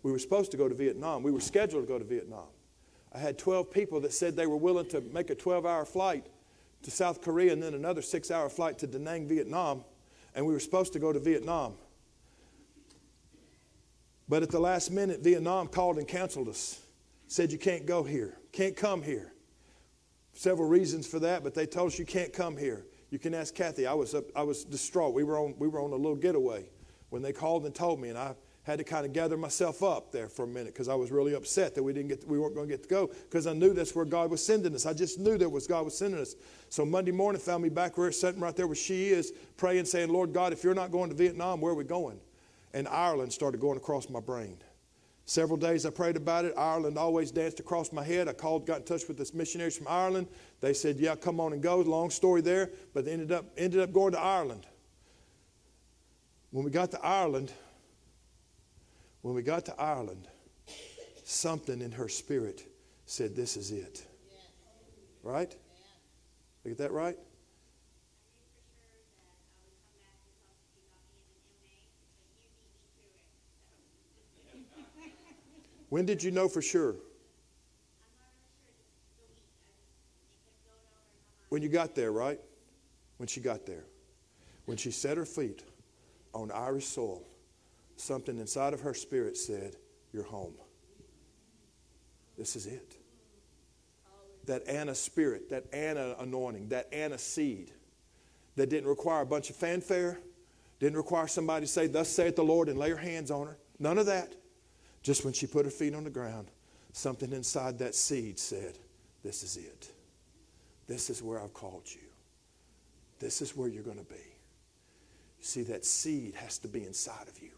[0.03, 1.23] We were supposed to go to Vietnam.
[1.23, 2.49] We were scheduled to go to Vietnam.
[3.13, 6.27] I had 12 people that said they were willing to make a 12 hour flight
[6.83, 9.85] to South Korea and then another six hour flight to Da Nang, Vietnam.
[10.35, 11.75] And we were supposed to go to Vietnam.
[14.29, 16.81] But at the last minute, Vietnam called and canceled us.
[17.27, 19.33] Said, You can't go here, can't come here.
[20.33, 22.87] Several reasons for that, but they told us you can't come here.
[23.11, 23.87] You can ask Kathy.
[23.87, 25.13] I was, up, I was distraught.
[25.13, 26.69] We were, on, we were on a little getaway
[27.09, 30.13] when they called and told me, and I had to kind of gather myself up
[30.13, 32.55] there for a minute because I was really upset that we didn't get we weren't
[32.55, 34.85] going to get to go because I knew that's where God was sending us.
[34.85, 36.35] I just knew that was God was sending us.
[36.69, 40.11] So Monday morning found me back where sitting right there where she is, praying, saying,
[40.11, 42.21] "Lord God, if you're not going to Vietnam, where are we going?"
[42.75, 44.59] And Ireland started going across my brain.
[45.25, 46.55] Several days I prayed about it.
[46.57, 48.29] Ireland always danced across my head.
[48.29, 50.27] I called, got in touch with this missionaries from Ireland.
[50.63, 53.81] They said, "Yeah, come on and go." Long story there, but they ended up ended
[53.81, 54.67] up going to Ireland.
[56.51, 57.53] When we got to Ireland,
[59.21, 60.29] when we got to Ireland,
[61.25, 62.67] something in her spirit
[63.05, 64.07] said, "This is it."
[65.23, 65.51] Right?
[65.51, 65.59] Did
[66.65, 67.19] I get that right?
[75.89, 76.97] When did you know for sure?
[81.49, 82.41] When you got there, right?
[83.17, 83.85] When she got there.
[84.67, 85.63] When she set her feet
[86.35, 87.23] on Irish soil,
[87.97, 89.77] something inside of her spirit said,
[90.13, 90.55] You're home.
[92.37, 92.97] This is it.
[94.45, 97.73] That Anna spirit, that Anna anointing, that Anna seed
[98.57, 100.19] that didn't require a bunch of fanfare,
[100.81, 103.59] didn't require somebody to say, Thus saith the Lord, and lay your hands on her.
[103.79, 104.35] None of that.
[105.03, 106.51] Just when she put her feet on the ground,
[106.93, 108.79] something inside that seed said,
[109.23, 109.91] This is it.
[110.87, 112.09] This is where I've called you.
[113.21, 114.15] This is where you're going to be.
[114.15, 117.51] You see, that seed has to be inside of you.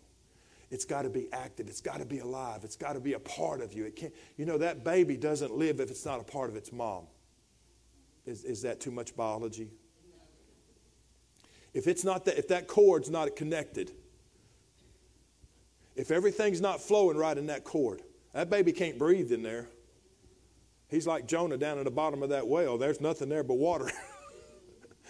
[0.71, 1.69] It's got to be active.
[1.69, 2.61] It's got to be alive.
[2.63, 3.85] It's got to be a part of you.
[3.85, 6.73] It can't, you know, that baby doesn't live if it's not a part of its
[6.73, 7.07] mom.
[8.27, 9.71] Is, is that too much biology?
[11.73, 13.93] If it's not that, if that cord's not connected,
[16.01, 18.01] if everything's not flowing right in that cord,
[18.33, 19.67] that baby can't breathe in there.
[20.89, 22.79] He's like Jonah down at the bottom of that well.
[22.79, 23.91] There's nothing there but water.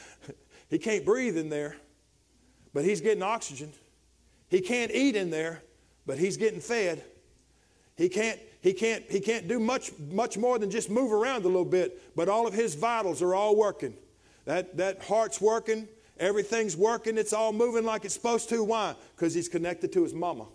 [0.68, 1.76] he can't breathe in there,
[2.74, 3.72] but he's getting oxygen.
[4.48, 5.62] He can't eat in there,
[6.06, 7.04] but he's getting fed.
[7.96, 11.48] He can't, he can't, he can't do much, much more than just move around a
[11.48, 13.94] little bit, but all of his vitals are all working.
[14.44, 15.86] That, that heart's working,
[16.18, 18.64] everything's working, it's all moving like it's supposed to.
[18.64, 18.96] Why?
[19.14, 20.46] Because he's connected to his mama.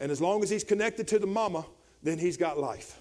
[0.00, 1.66] And as long as he's connected to the mama,
[2.02, 2.98] then he's got life.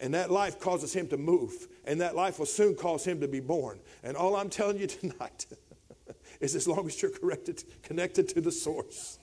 [0.00, 3.28] and that life causes him to move, and that life will soon cause him to
[3.28, 3.78] be born.
[4.02, 5.46] And all I'm telling you tonight
[6.40, 9.18] is as long as you're connected, connected to the source.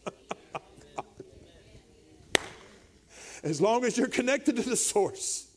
[3.44, 5.48] as long as you're connected to the source,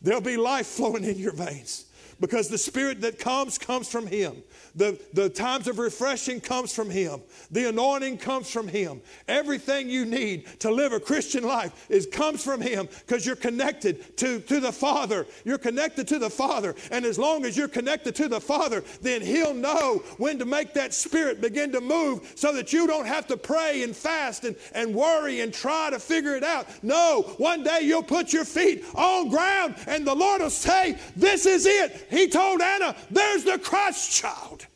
[0.00, 1.86] there'll be life flowing in your veins
[2.20, 4.42] because the spirit that comes comes from him.
[4.76, 7.22] The, the times of refreshing comes from him.
[7.50, 9.00] The anointing comes from him.
[9.26, 14.16] Everything you need to live a christian life is comes from him because you're connected
[14.18, 15.26] to, to the father.
[15.44, 16.74] You're connected to the father.
[16.90, 20.74] And as long as you're connected to the father then he'll know when to make
[20.74, 24.56] that spirit begin to move so that you don't have to pray and fast and,
[24.72, 26.66] and worry and try to figure it out.
[26.82, 31.46] No one day you'll put your feet on ground and the lord will say this
[31.46, 34.66] is it he told Anna, There's the Christ child.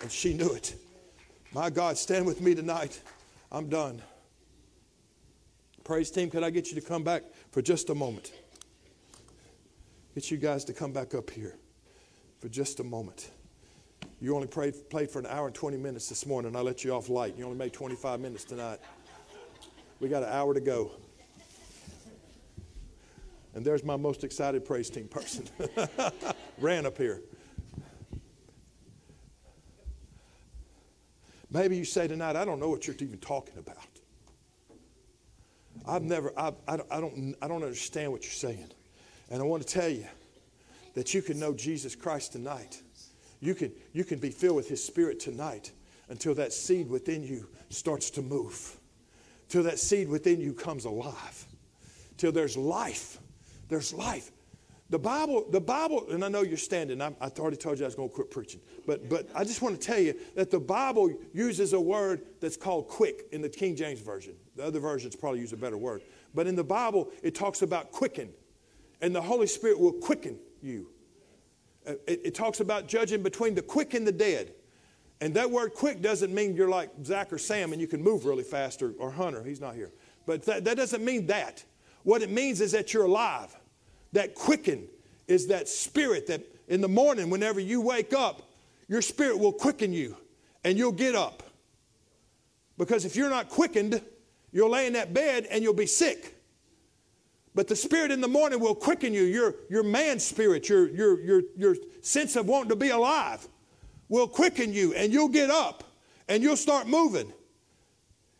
[0.00, 0.74] And she knew it.
[1.52, 3.00] My God, stand with me tonight.
[3.50, 4.00] I'm done.
[5.82, 8.32] Praise team, could I get you to come back for just a moment?
[10.14, 11.56] Get you guys to come back up here
[12.38, 13.30] for just a moment.
[14.20, 16.54] You only prayed, played for an hour and 20 minutes this morning.
[16.54, 17.36] I let you off light.
[17.36, 18.78] You only made 25 minutes tonight.
[19.98, 20.92] We got an hour to go.
[23.54, 25.48] And there's my most excited praise team person.
[26.58, 27.20] Ran up here.
[31.50, 33.76] Maybe you say tonight, I don't know what you're even talking about.
[35.86, 38.70] I've never, I, I, don't, I, don't, I don't understand what you're saying.
[39.30, 40.06] And I want to tell you
[40.94, 42.82] that you can know Jesus Christ tonight.
[43.40, 45.72] You can, you can be filled with His Spirit tonight
[46.08, 48.76] until that seed within you starts to move,
[49.48, 51.46] till that seed within you comes alive,
[52.16, 53.18] till there's life
[53.70, 54.30] there's life.
[54.90, 57.00] The Bible, the Bible, and I know you're standing.
[57.00, 59.62] I, I already told you I was going to quit preaching, but but I just
[59.62, 63.48] want to tell you that the Bible uses a word that's called quick in the
[63.48, 64.34] King James version.
[64.56, 66.02] The other versions probably use a better word,
[66.34, 68.30] but in the Bible it talks about quicken,
[69.00, 70.88] and the Holy Spirit will quicken you.
[71.86, 74.52] Uh, it, it talks about judging between the quick and the dead.
[75.22, 78.24] And that word quick doesn't mean you're like Zach or Sam and you can move
[78.24, 79.44] really fast or, or Hunter.
[79.44, 79.92] He's not here.
[80.26, 81.62] But that, that doesn't mean that.
[82.02, 83.54] What it means is that you're alive.
[84.12, 84.88] That quicken
[85.28, 88.42] is that spirit that in the morning, whenever you wake up,
[88.88, 90.16] your spirit will quicken you
[90.64, 91.42] and you'll get up.
[92.78, 94.00] Because if you're not quickened,
[94.52, 96.36] you'll lay in that bed and you'll be sick.
[97.54, 99.22] But the spirit in the morning will quicken you.
[99.22, 103.46] Your, your man spirit, your, your, your, your sense of wanting to be alive
[104.08, 105.84] will quicken you and you'll get up
[106.28, 107.32] and you'll start moving.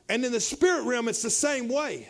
[0.08, 2.08] And in the spirit realm, it's the same way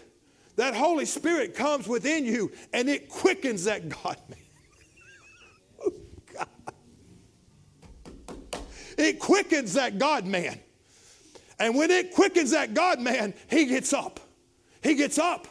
[0.60, 4.38] that Holy Spirit comes within you and it quickens that God man.
[5.82, 5.90] Oh.
[8.98, 10.60] It quickens that God man.
[11.58, 14.20] And when it quickens that God man, he gets up.
[14.82, 15.48] He gets up.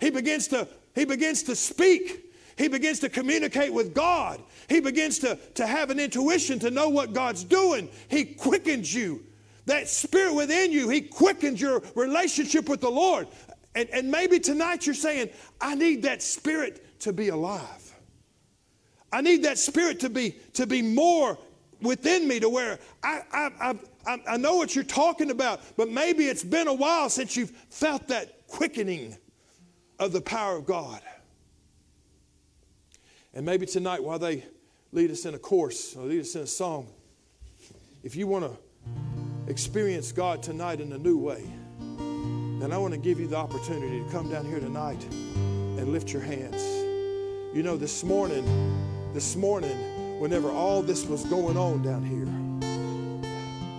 [0.00, 2.34] He begins to, he begins to speak.
[2.56, 4.42] He begins to communicate with God.
[4.68, 7.88] He begins to, to have an intuition to know what God's doing.
[8.08, 9.24] He quickens you.
[9.66, 13.28] That spirit within you, He quickens your relationship with the Lord.
[13.74, 17.94] And, and maybe tonight you're saying, I need that spirit to be alive.
[19.12, 21.38] I need that spirit to be, to be more
[21.80, 23.74] within me to where I, I,
[24.06, 27.50] I, I know what you're talking about, but maybe it's been a while since you've
[27.70, 29.16] felt that quickening
[29.98, 31.00] of the power of God.
[33.34, 34.44] And maybe tonight, while they
[34.92, 36.88] lead us in a course or lead us in a song,
[38.02, 41.44] if you want to experience God tonight in a new way,
[42.60, 46.12] then I want to give you the opportunity to come down here tonight and lift
[46.12, 46.62] your hands.
[47.54, 48.44] You know, this morning,
[49.14, 52.26] this morning, whenever all this was going on down here,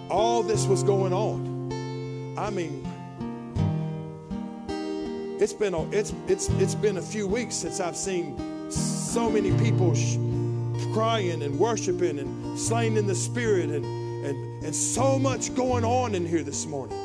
[0.09, 2.37] all this was going on.
[2.37, 2.85] I mean,
[5.41, 8.37] it's been a, it's it's it's been a few weeks since I've seen
[8.71, 10.17] so many people sh-
[10.93, 13.85] crying and worshiping and slain in the spirit and
[14.25, 16.97] and and so much going on in here this morning.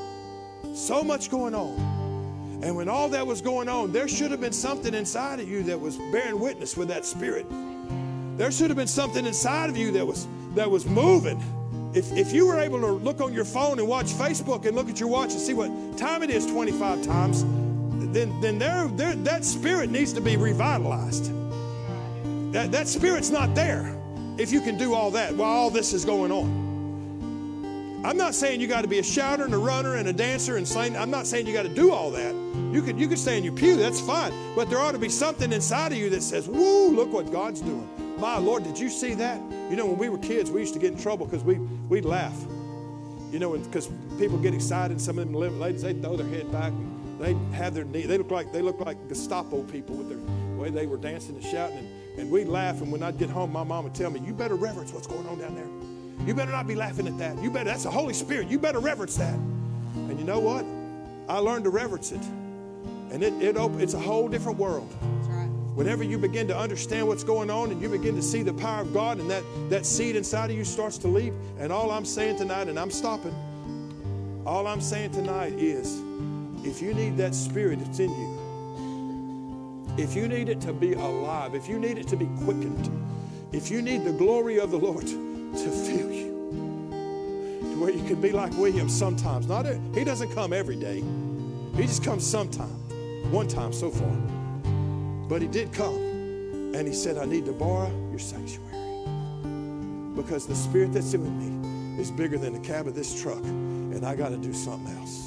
[0.75, 2.61] So much going on.
[2.63, 5.63] And when all that was going on, there should have been something inside of you
[5.65, 7.47] that was bearing witness with that spirit.
[8.37, 11.43] There should have been something inside of you that was that was moving.
[11.95, 14.89] If, if you were able to look on your phone and watch Facebook and look
[14.89, 17.45] at your watch and see what time it is 25 times,
[18.13, 21.31] then, then there, there, that spirit needs to be revitalized.
[22.53, 23.97] That, that spirit's not there
[24.39, 26.64] if you can do all that while all this is going on.
[28.05, 30.59] I'm not saying you got to be a shouter and a runner and a dancer
[30.59, 30.95] and sing.
[30.95, 32.35] I'm not saying you got to do all that.
[32.71, 34.31] You could you could stay in your pew, that's fine.
[34.55, 37.63] But there ought to be something inside of you that says, "Woo, look what God's
[37.63, 37.89] doing."
[38.19, 39.41] My Lord, did you see that?
[39.71, 41.55] You know, when we were kids, we used to get in trouble because we
[41.89, 42.39] we'd laugh.
[43.33, 43.89] You know, because
[44.19, 45.01] people get excited.
[45.01, 46.73] Some of them ladies they throw their head back.
[46.73, 48.03] And they have their knee.
[48.03, 50.19] They look like they look like Gestapo people with their
[50.59, 52.83] way they were dancing and shouting, and, and we'd laugh.
[52.83, 55.27] And when I'd get home, my mom would tell me, You better reverence what's going
[55.27, 55.84] on down there.
[56.27, 57.43] You better not be laughing at that.
[57.43, 58.49] You better, that's the Holy Spirit.
[58.49, 59.35] You better reverence that.
[59.35, 60.65] And you know what?
[61.29, 62.23] I learned to reverence it.
[63.11, 64.93] And it, it op- it's a whole different world.
[65.03, 65.49] Right.
[65.75, 68.81] Whenever you begin to understand what's going on and you begin to see the power
[68.83, 71.35] of God and that, that seed inside of you starts to leap.
[71.59, 73.35] And all I'm saying tonight, and I'm stopping,
[74.47, 76.01] all I'm saying tonight is
[76.65, 78.41] if you need that spirit that's in you,
[79.97, 82.91] if you need it to be alive, if you need it to be quickened,
[83.53, 85.07] if you need the glory of the Lord
[85.57, 86.31] to fill you,
[87.61, 89.47] to where you can be like William sometimes.
[89.47, 91.03] Not a, he doesn't come every day.
[91.77, 92.69] He just comes sometime,
[93.31, 94.17] one time so far.
[95.29, 95.95] But he did come.
[96.75, 98.71] And he said, I need to borrow your sanctuary.
[100.17, 103.43] Because the spirit that's in me is bigger than the cab of this truck.
[103.45, 105.27] And I got to do something else.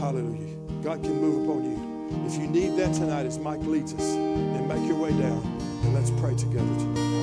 [0.00, 0.56] Hallelujah.
[0.82, 2.26] God can move upon you.
[2.26, 5.42] If you need that tonight, as Mike leads us, then make your way down
[5.84, 7.13] and let's pray together tonight.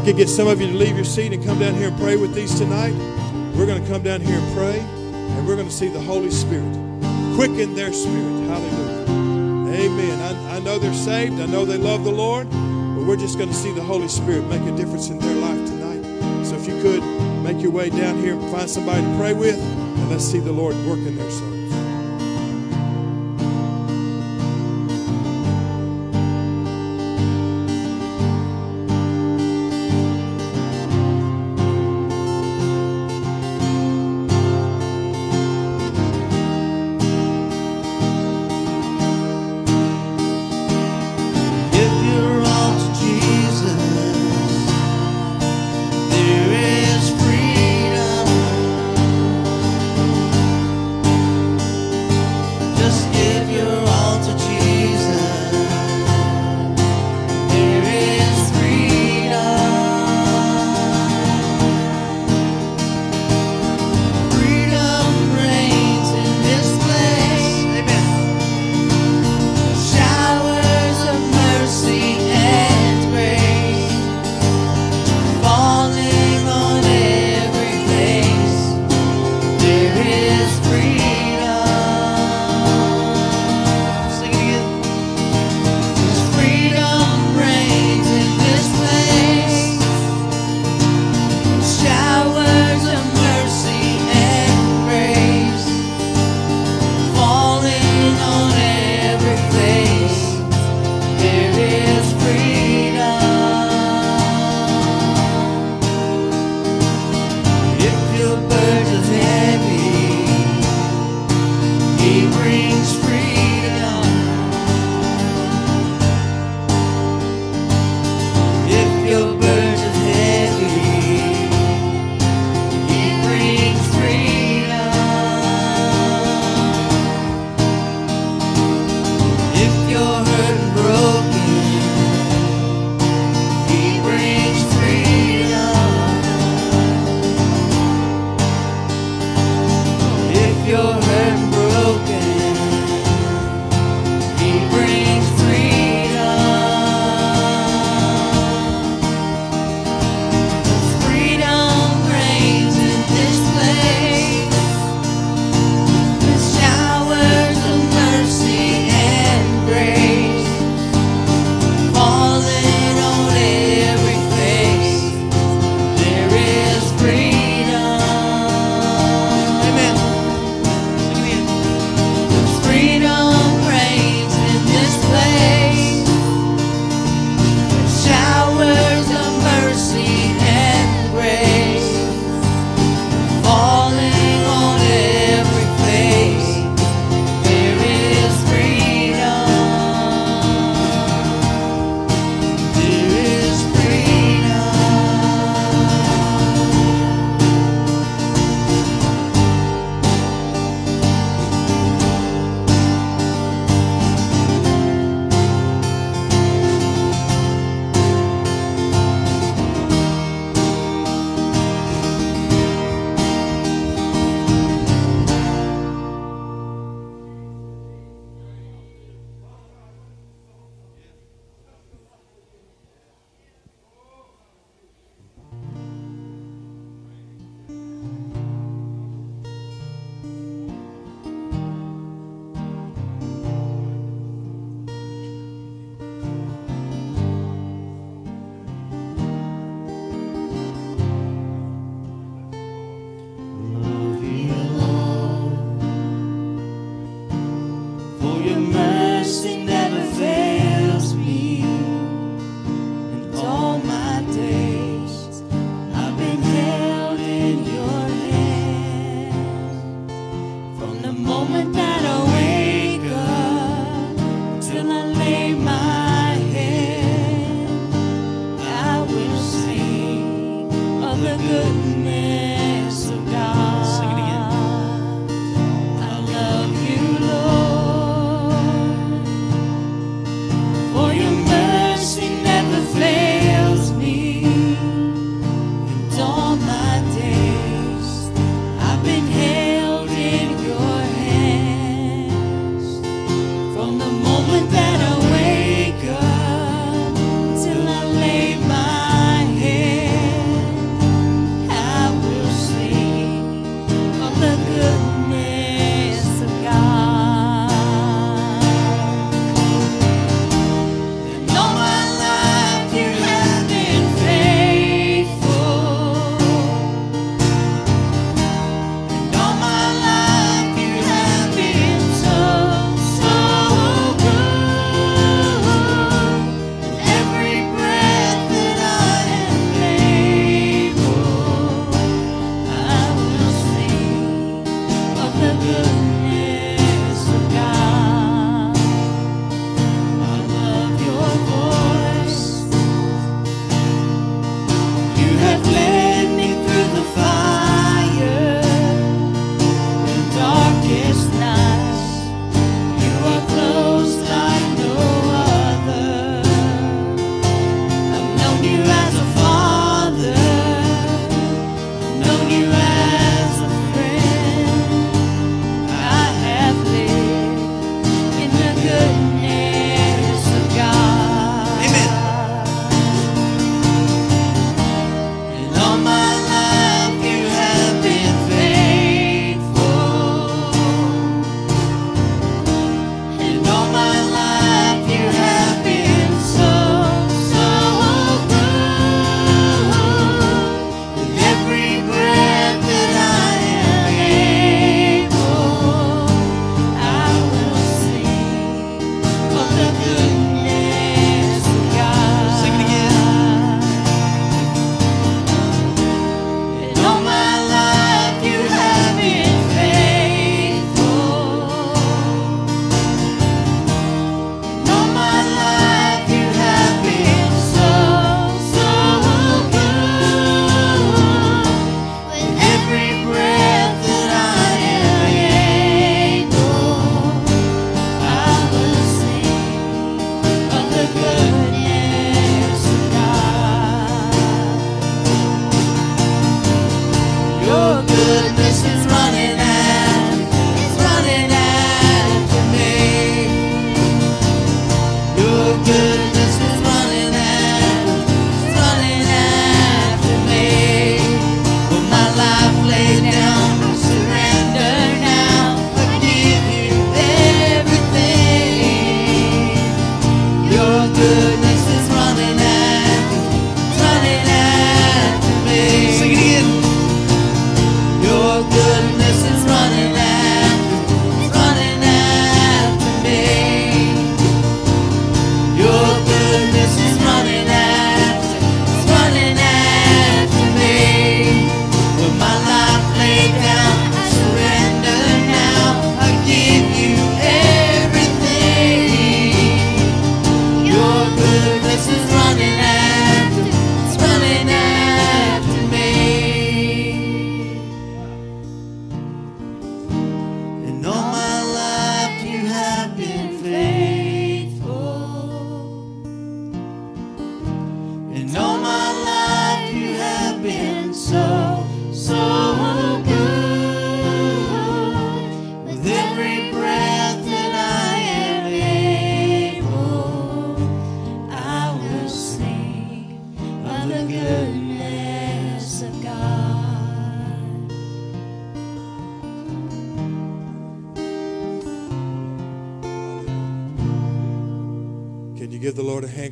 [0.00, 1.98] I could get some of you to leave your seat and come down here and
[1.98, 2.94] pray with these tonight,
[3.54, 6.30] we're going to come down here and pray, and we're going to see the Holy
[6.30, 6.72] Spirit
[7.34, 8.48] quicken their spirit.
[8.48, 9.74] Hallelujah.
[9.78, 10.20] Amen.
[10.20, 11.38] I, I know they're saved.
[11.38, 14.46] I know they love the Lord, but we're just going to see the Holy Spirit
[14.46, 16.46] make a difference in their life tonight.
[16.46, 17.02] So if you could
[17.42, 20.50] make your way down here and find somebody to pray with, and let's see the
[20.50, 21.59] Lord work in their soul.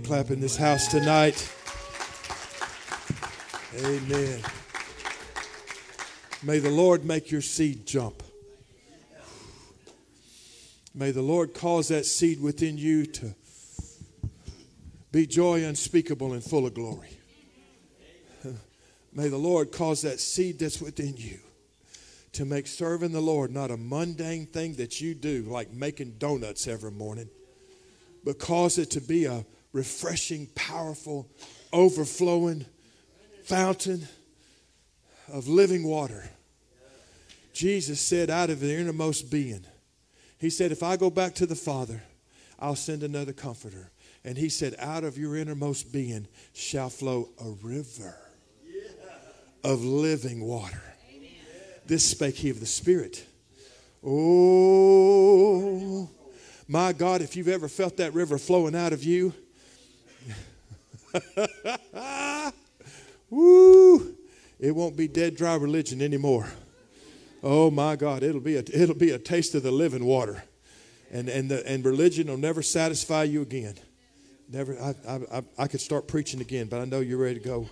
[0.05, 1.53] Clap in this house tonight.
[3.85, 4.41] Amen.
[6.43, 8.23] May the Lord make your seed jump.
[10.95, 13.35] May the Lord cause that seed within you to
[15.13, 17.11] be joy unspeakable and full of glory.
[19.13, 21.39] May the Lord cause that seed that's within you
[22.33, 26.67] to make serving the Lord not a mundane thing that you do, like making donuts
[26.67, 27.29] every morning,
[28.25, 31.29] but cause it to be a refreshing, powerful,
[31.73, 32.65] overflowing
[33.45, 34.07] fountain
[35.33, 36.31] of living water.
[37.53, 39.65] Jesus said, out of the innermost being,
[40.39, 42.03] He said, If I go back to the Father,
[42.59, 43.91] I'll send another comforter.
[44.25, 48.17] And He said, Out of your innermost being shall flow a river
[49.65, 50.83] of living water.
[51.87, 53.25] This spake He of the Spirit.
[54.05, 56.09] Oh,
[56.71, 59.33] My God, if you've ever felt that river flowing out of you,
[63.31, 64.15] woo,
[64.61, 66.47] it won't be dead dry religion anymore.
[67.43, 70.45] Oh my God, it'll be a, it'll be a taste of the living water.
[71.11, 73.77] And, and, the, and religion will never satisfy you again.
[74.51, 74.95] Never, I,
[75.33, 77.71] I, I could start preaching again, but I know you're ready to go.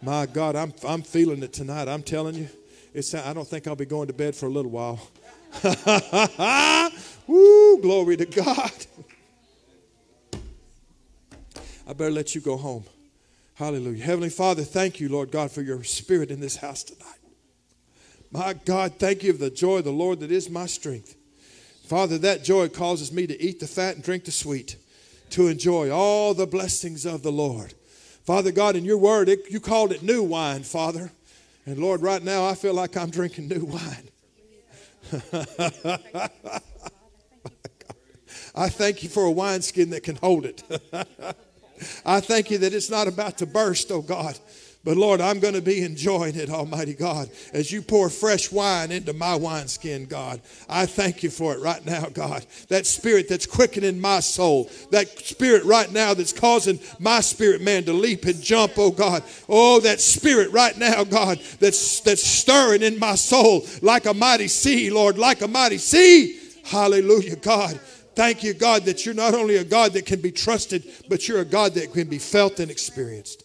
[0.00, 1.88] My God, I'm, I'm feeling it tonight.
[1.88, 2.48] I'm telling you.
[2.94, 5.00] It's, I don't think I'll be going to bed for a little while.
[7.26, 8.72] Woo, glory to God.
[11.86, 12.84] I better let you go home.
[13.54, 14.02] Hallelujah.
[14.02, 17.18] Heavenly Father, thank you, Lord God, for your spirit in this house tonight.
[18.30, 21.16] My God, thank you for the joy of the Lord that is my strength.
[21.84, 24.76] Father, that joy causes me to eat the fat and drink the sweet,
[25.30, 27.74] to enjoy all the blessings of the Lord.
[28.24, 31.12] Father God, in your word, it, you called it new wine, Father.
[31.66, 34.08] And Lord, right now I feel like I'm drinking new wine.
[38.54, 40.62] I thank you for a wineskin that can hold it.
[42.06, 44.38] I thank you that it's not about to burst, oh God.
[44.84, 48.90] But Lord, I'm going to be enjoying it, Almighty God, as you pour fresh wine
[48.90, 50.40] into my wineskin, God.
[50.68, 52.44] I thank you for it right now, God.
[52.68, 57.84] That spirit that's quickening my soul, that spirit right now that's causing my spirit man
[57.84, 59.22] to leap and jump, oh God.
[59.48, 64.48] Oh, that spirit right now, God, that's, that's stirring in my soul like a mighty
[64.48, 66.40] sea, Lord, like a mighty sea.
[66.64, 67.78] Hallelujah, God.
[68.16, 71.40] Thank you, God, that you're not only a God that can be trusted, but you're
[71.40, 73.41] a God that can be felt and experienced.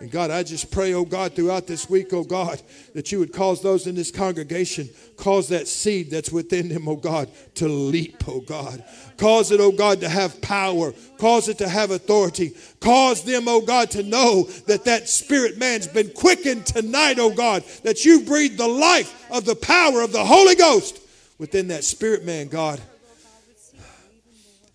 [0.00, 2.62] And God, I just pray, oh God, throughout this week, oh God,
[2.94, 6.94] that you would cause those in this congregation, cause that seed that's within them, oh
[6.94, 8.84] God, to leap, oh God.
[9.16, 10.92] Cause it, oh God, to have power.
[11.18, 12.52] Cause it to have authority.
[12.78, 17.64] Cause them, oh God, to know that that spirit man's been quickened tonight, oh God,
[17.82, 21.00] that you breathe the life of the power of the Holy Ghost
[21.38, 22.80] within that spirit man, God.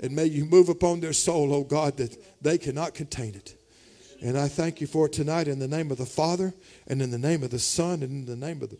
[0.01, 3.55] And may you move upon their soul, oh God, that they cannot contain it.
[4.23, 6.53] And I thank you for it tonight in the name of the Father
[6.87, 8.77] and in the name of the Son and in the name of the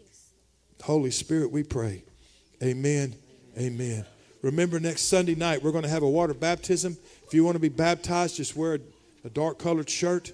[0.82, 2.06] Holy Spirit, we pray.
[2.64, 3.14] Amen.
[3.58, 4.06] Amen.
[4.42, 6.96] Remember, next Sunday night, we're going to have a water baptism.
[7.28, 8.80] If you want to be baptized, just wear
[9.26, 10.32] a, dark colored shirt.